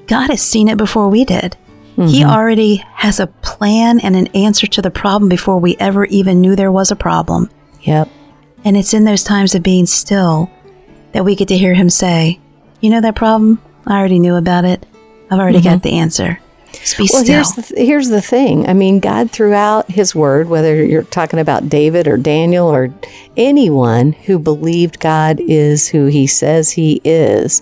God 0.07 0.29
has 0.29 0.41
seen 0.41 0.67
it 0.67 0.77
before 0.77 1.09
we 1.09 1.25
did. 1.25 1.55
He 1.95 2.21
mm-hmm. 2.21 2.29
already 2.29 2.77
has 2.77 3.19
a 3.19 3.27
plan 3.27 3.99
and 3.99 4.15
an 4.15 4.27
answer 4.27 4.65
to 4.65 4.81
the 4.81 4.89
problem 4.89 5.29
before 5.29 5.59
we 5.59 5.77
ever 5.77 6.05
even 6.05 6.41
knew 6.41 6.55
there 6.55 6.71
was 6.71 6.89
a 6.89 6.95
problem. 6.95 7.51
Yep. 7.81 8.09
And 8.65 8.75
it's 8.75 8.95
in 8.95 9.03
those 9.03 9.23
times 9.23 9.53
of 9.53 9.61
being 9.61 9.85
still 9.85 10.49
that 11.11 11.23
we 11.23 11.35
get 11.35 11.49
to 11.49 11.57
hear 11.57 11.75
Him 11.75 11.91
say, 11.91 12.39
You 12.83 12.89
know 12.89 12.99
that 12.99 13.15
problem? 13.15 13.61
I 13.87 13.97
already 13.97 14.19
knew 14.19 14.35
about 14.35 14.65
it. 14.65 14.85
I've 15.31 15.39
already 15.39 15.59
mm-hmm. 15.59 15.69
got 15.69 15.83
the 15.83 15.99
answer. 15.99 16.41
Just 16.73 16.97
be 16.97 17.07
Well, 17.09 17.23
still. 17.23 17.35
here's 17.35 17.51
the 17.53 17.61
th- 17.61 17.87
here's 17.87 18.09
the 18.09 18.21
thing. 18.21 18.67
I 18.67 18.73
mean, 18.73 18.99
God 18.99 19.31
throughout 19.31 19.89
His 19.89 20.13
Word, 20.13 20.49
whether 20.49 20.83
you're 20.83 21.03
talking 21.03 21.39
about 21.39 21.69
David 21.69 22.09
or 22.09 22.17
Daniel 22.17 22.67
or 22.67 22.93
anyone 23.37 24.11
who 24.11 24.37
believed 24.37 24.99
God 24.99 25.39
is 25.39 25.87
who 25.87 26.07
He 26.07 26.27
says 26.27 26.71
He 26.71 26.99
is, 27.05 27.61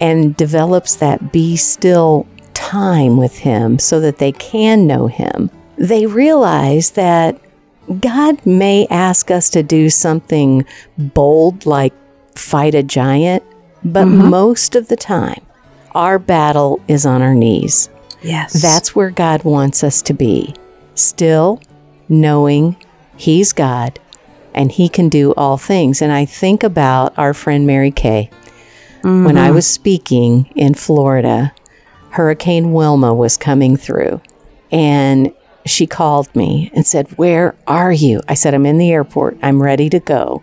and 0.00 0.36
develops 0.36 0.94
that 0.94 1.32
be 1.32 1.56
still 1.56 2.28
time 2.54 3.16
with 3.16 3.38
Him 3.38 3.80
so 3.80 3.98
that 3.98 4.18
they 4.18 4.30
can 4.30 4.86
know 4.86 5.08
Him, 5.08 5.50
they 5.78 6.06
realize 6.06 6.92
that 6.92 7.40
God 8.00 8.46
may 8.46 8.86
ask 8.88 9.32
us 9.32 9.50
to 9.50 9.64
do 9.64 9.90
something 9.90 10.64
bold 10.96 11.66
like 11.66 11.92
fight 12.36 12.76
a 12.76 12.84
giant, 12.84 13.42
but 13.84 14.06
mm-hmm. 14.06 14.28
most 14.28 14.74
of 14.74 14.88
the 14.88 14.96
time, 14.96 15.44
our 15.92 16.18
battle 16.18 16.80
is 16.88 17.06
on 17.06 17.22
our 17.22 17.34
knees. 17.34 17.88
yes. 18.22 18.60
That's 18.60 18.94
where 18.94 19.10
God 19.10 19.44
wants 19.44 19.82
us 19.82 20.02
to 20.02 20.14
be. 20.14 20.54
Still 20.94 21.60
knowing 22.08 22.76
He's 23.16 23.52
God 23.52 23.98
and 24.54 24.72
He 24.72 24.88
can 24.88 25.08
do 25.08 25.32
all 25.34 25.56
things. 25.56 26.02
And 26.02 26.12
I 26.12 26.24
think 26.24 26.62
about 26.62 27.16
our 27.18 27.34
friend 27.34 27.66
Mary 27.66 27.90
Kay. 27.90 28.30
When 29.02 29.38
I 29.38 29.46
mm-hmm. 29.46 29.54
was 29.54 29.66
speaking 29.66 30.50
in 30.56 30.74
Florida, 30.74 31.54
Hurricane 32.10 32.72
Wilma 32.72 33.14
was 33.14 33.36
coming 33.36 33.76
through 33.76 34.20
and 34.72 35.32
she 35.66 35.86
called 35.86 36.34
me 36.34 36.70
and 36.74 36.86
said, 36.86 37.06
Where 37.18 37.54
are 37.66 37.92
you? 37.92 38.20
I 38.28 38.34
said, 38.34 38.54
I'm 38.54 38.66
in 38.66 38.78
the 38.78 38.90
airport. 38.90 39.38
I'm 39.42 39.62
ready 39.62 39.88
to 39.90 40.00
go. 40.00 40.42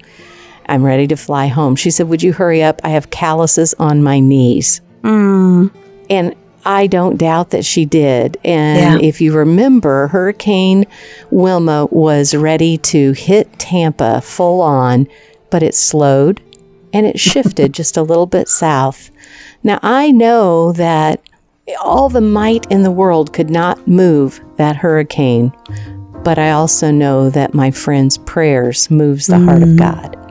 I'm 0.68 0.84
ready 0.84 1.08
to 1.08 1.16
fly 1.16 1.48
home. 1.48 1.76
She 1.76 1.92
said, 1.92 2.08
Would 2.10 2.24
you 2.24 2.34
hurry 2.34 2.64
up? 2.64 2.82
I 2.84 2.90
have 2.90 3.10
calluses 3.10 3.74
on 3.76 4.04
my 4.04 4.20
knees. 4.20 4.82
Hmm. 5.04 5.68
And 6.10 6.36
I 6.66 6.88
don't 6.88 7.18
doubt 7.18 7.52
that 7.52 7.64
she 7.64 7.86
did. 7.86 8.38
And 8.44 9.02
Yeah. 9.02 9.08
if 9.08 9.22
you 9.22 9.34
remember, 9.34 10.08
Hurricane 10.08 10.86
Wilma 11.30 11.88
was 11.92 12.34
ready 12.34 12.78
to 12.80 13.12
hit 13.12 13.60
Tampa 13.60 14.22
full 14.22 14.62
on, 14.62 15.08
but 15.52 15.62
it 15.62 15.76
slowed 15.76 16.42
and 16.92 17.06
it 17.06 17.20
shifted 17.32 17.74
just 17.74 17.98
a 17.98 18.04
little 18.04 18.26
bit 18.26 18.50
south. 18.50 19.12
Now, 19.64 19.80
I 19.84 20.12
know 20.12 20.72
that 20.74 21.22
all 21.84 22.10
the 22.10 22.22
might 22.22 22.66
in 22.72 22.84
the 22.84 22.92
world 22.92 23.34
could 23.34 23.50
not 23.50 23.88
move 23.88 24.40
that 24.58 24.76
hurricane, 24.76 25.52
but 26.24 26.40
I 26.40 26.52
also 26.52 26.92
know 26.92 27.30
that 27.30 27.54
my 27.54 27.72
friend's 27.72 28.18
prayers 28.18 28.90
moves 28.90 29.28
the 29.28 29.40
heart 29.40 29.62
of 29.62 29.70
mm-hmm. 29.70 29.78
God. 29.78 30.25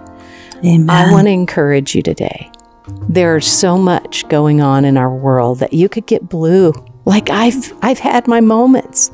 Amen. 0.65 0.91
I 0.91 1.11
want 1.13 1.27
to 1.27 1.31
encourage 1.33 1.95
you 1.95 2.03
today. 2.03 2.51
There's 3.09 3.47
so 3.47 3.77
much 3.79 4.27
going 4.29 4.61
on 4.61 4.85
in 4.85 4.97
our 4.97 5.15
world 5.15 5.59
that 5.59 5.73
you 5.73 5.89
could 5.89 6.07
get 6.07 6.29
blue. 6.29 6.73
Like 7.05 7.31
I've 7.31 7.73
I've 7.83 7.99
had 7.99 8.27
my 8.27 8.41
moments 8.41 9.09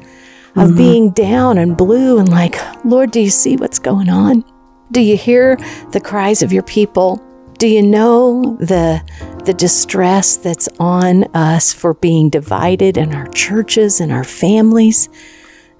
of 0.56 0.68
mm-hmm. 0.68 0.76
being 0.76 1.10
down 1.10 1.58
and 1.58 1.76
blue 1.76 2.18
and 2.18 2.28
like, 2.28 2.56
Lord, 2.84 3.10
do 3.10 3.20
you 3.20 3.30
see 3.30 3.56
what's 3.56 3.78
going 3.78 4.08
on? 4.08 4.44
Do 4.92 5.00
you 5.00 5.16
hear 5.16 5.56
the 5.92 6.00
cries 6.00 6.42
of 6.42 6.52
your 6.52 6.62
people? 6.62 7.22
Do 7.58 7.68
you 7.68 7.82
know 7.82 8.56
the 8.60 9.02
the 9.44 9.54
distress 9.54 10.36
that's 10.36 10.68
on 10.78 11.24
us 11.34 11.72
for 11.72 11.94
being 11.94 12.30
divided 12.30 12.96
in 12.96 13.14
our 13.14 13.28
churches 13.28 14.00
and 14.00 14.12
our 14.12 14.24
families? 14.24 15.08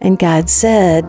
And 0.00 0.18
God 0.18 0.48
said, 0.48 1.04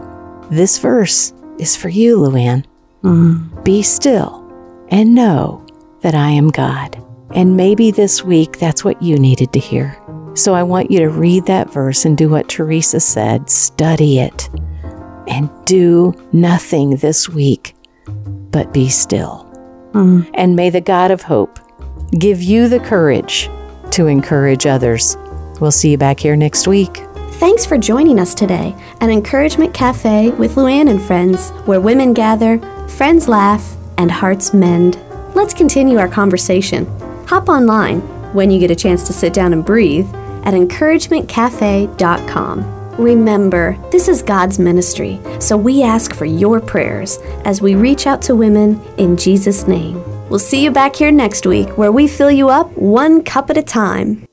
This 0.49 0.77
verse 0.77 1.33
is 1.57 1.75
for 1.75 1.89
you, 1.89 2.17
Luann. 2.17 2.65
Mm. 3.03 3.63
Be 3.63 3.81
still 3.81 4.40
and 4.91 5.15
know 5.15 5.65
that 6.01 6.13
I 6.13 6.29
am 6.29 6.49
God. 6.49 7.01
And 7.33 7.57
maybe 7.57 7.91
this 7.91 8.23
week 8.23 8.59
that's 8.59 8.83
what 8.83 9.01
you 9.01 9.17
needed 9.17 9.53
to 9.53 9.59
hear. 9.59 9.97
So 10.35 10.53
I 10.53 10.63
want 10.63 10.91
you 10.91 10.99
to 10.99 11.09
read 11.09 11.45
that 11.45 11.71
verse 11.71 12.05
and 12.05 12.17
do 12.17 12.29
what 12.29 12.49
Teresa 12.49 12.99
said 12.99 13.49
study 13.49 14.19
it 14.19 14.49
and 15.27 15.49
do 15.65 16.13
nothing 16.33 16.97
this 16.97 17.29
week 17.29 17.75
but 18.51 18.73
be 18.73 18.89
still. 18.89 19.43
Hmm. 19.93 20.21
And 20.33 20.55
may 20.55 20.69
the 20.69 20.81
God 20.81 21.11
of 21.11 21.21
hope 21.21 21.59
give 22.17 22.41
you 22.41 22.67
the 22.67 22.79
courage 22.79 23.49
to 23.91 24.07
encourage 24.07 24.65
others. 24.65 25.17
We'll 25.59 25.71
see 25.71 25.91
you 25.91 25.97
back 25.97 26.19
here 26.19 26.35
next 26.35 26.67
week. 26.67 27.03
Thanks 27.33 27.65
for 27.65 27.77
joining 27.77 28.19
us 28.19 28.33
today 28.33 28.75
at 28.99 29.09
Encouragement 29.09 29.73
Cafe 29.73 30.29
with 30.31 30.55
Luann 30.55 30.89
and 30.89 31.01
friends, 31.01 31.49
where 31.65 31.81
women 31.81 32.13
gather, 32.13 32.59
friends 32.87 33.27
laugh, 33.27 33.75
and 34.01 34.11
hearts 34.11 34.53
mend. 34.53 34.99
Let's 35.35 35.53
continue 35.53 35.99
our 35.99 36.09
conversation. 36.09 36.87
Hop 37.27 37.47
online 37.47 38.01
when 38.33 38.49
you 38.49 38.59
get 38.59 38.71
a 38.71 38.75
chance 38.75 39.05
to 39.07 39.13
sit 39.13 39.33
down 39.33 39.53
and 39.53 39.63
breathe 39.63 40.09
at 40.43 40.55
encouragementcafe.com. 40.55 42.81
Remember, 42.97 43.77
this 43.91 44.07
is 44.07 44.21
God's 44.21 44.59
ministry, 44.59 45.19
so 45.39 45.55
we 45.55 45.83
ask 45.83 46.13
for 46.13 46.25
your 46.25 46.59
prayers 46.59 47.19
as 47.45 47.61
we 47.61 47.75
reach 47.75 48.07
out 48.07 48.21
to 48.23 48.35
women 48.35 48.81
in 48.97 49.15
Jesus' 49.15 49.67
name. 49.67 50.03
We'll 50.29 50.39
see 50.39 50.63
you 50.63 50.71
back 50.71 50.95
here 50.95 51.11
next 51.11 51.45
week 51.45 51.77
where 51.77 51.91
we 51.91 52.07
fill 52.07 52.31
you 52.31 52.49
up 52.49 52.75
one 52.77 53.23
cup 53.23 53.49
at 53.49 53.57
a 53.57 53.63
time. 53.63 54.25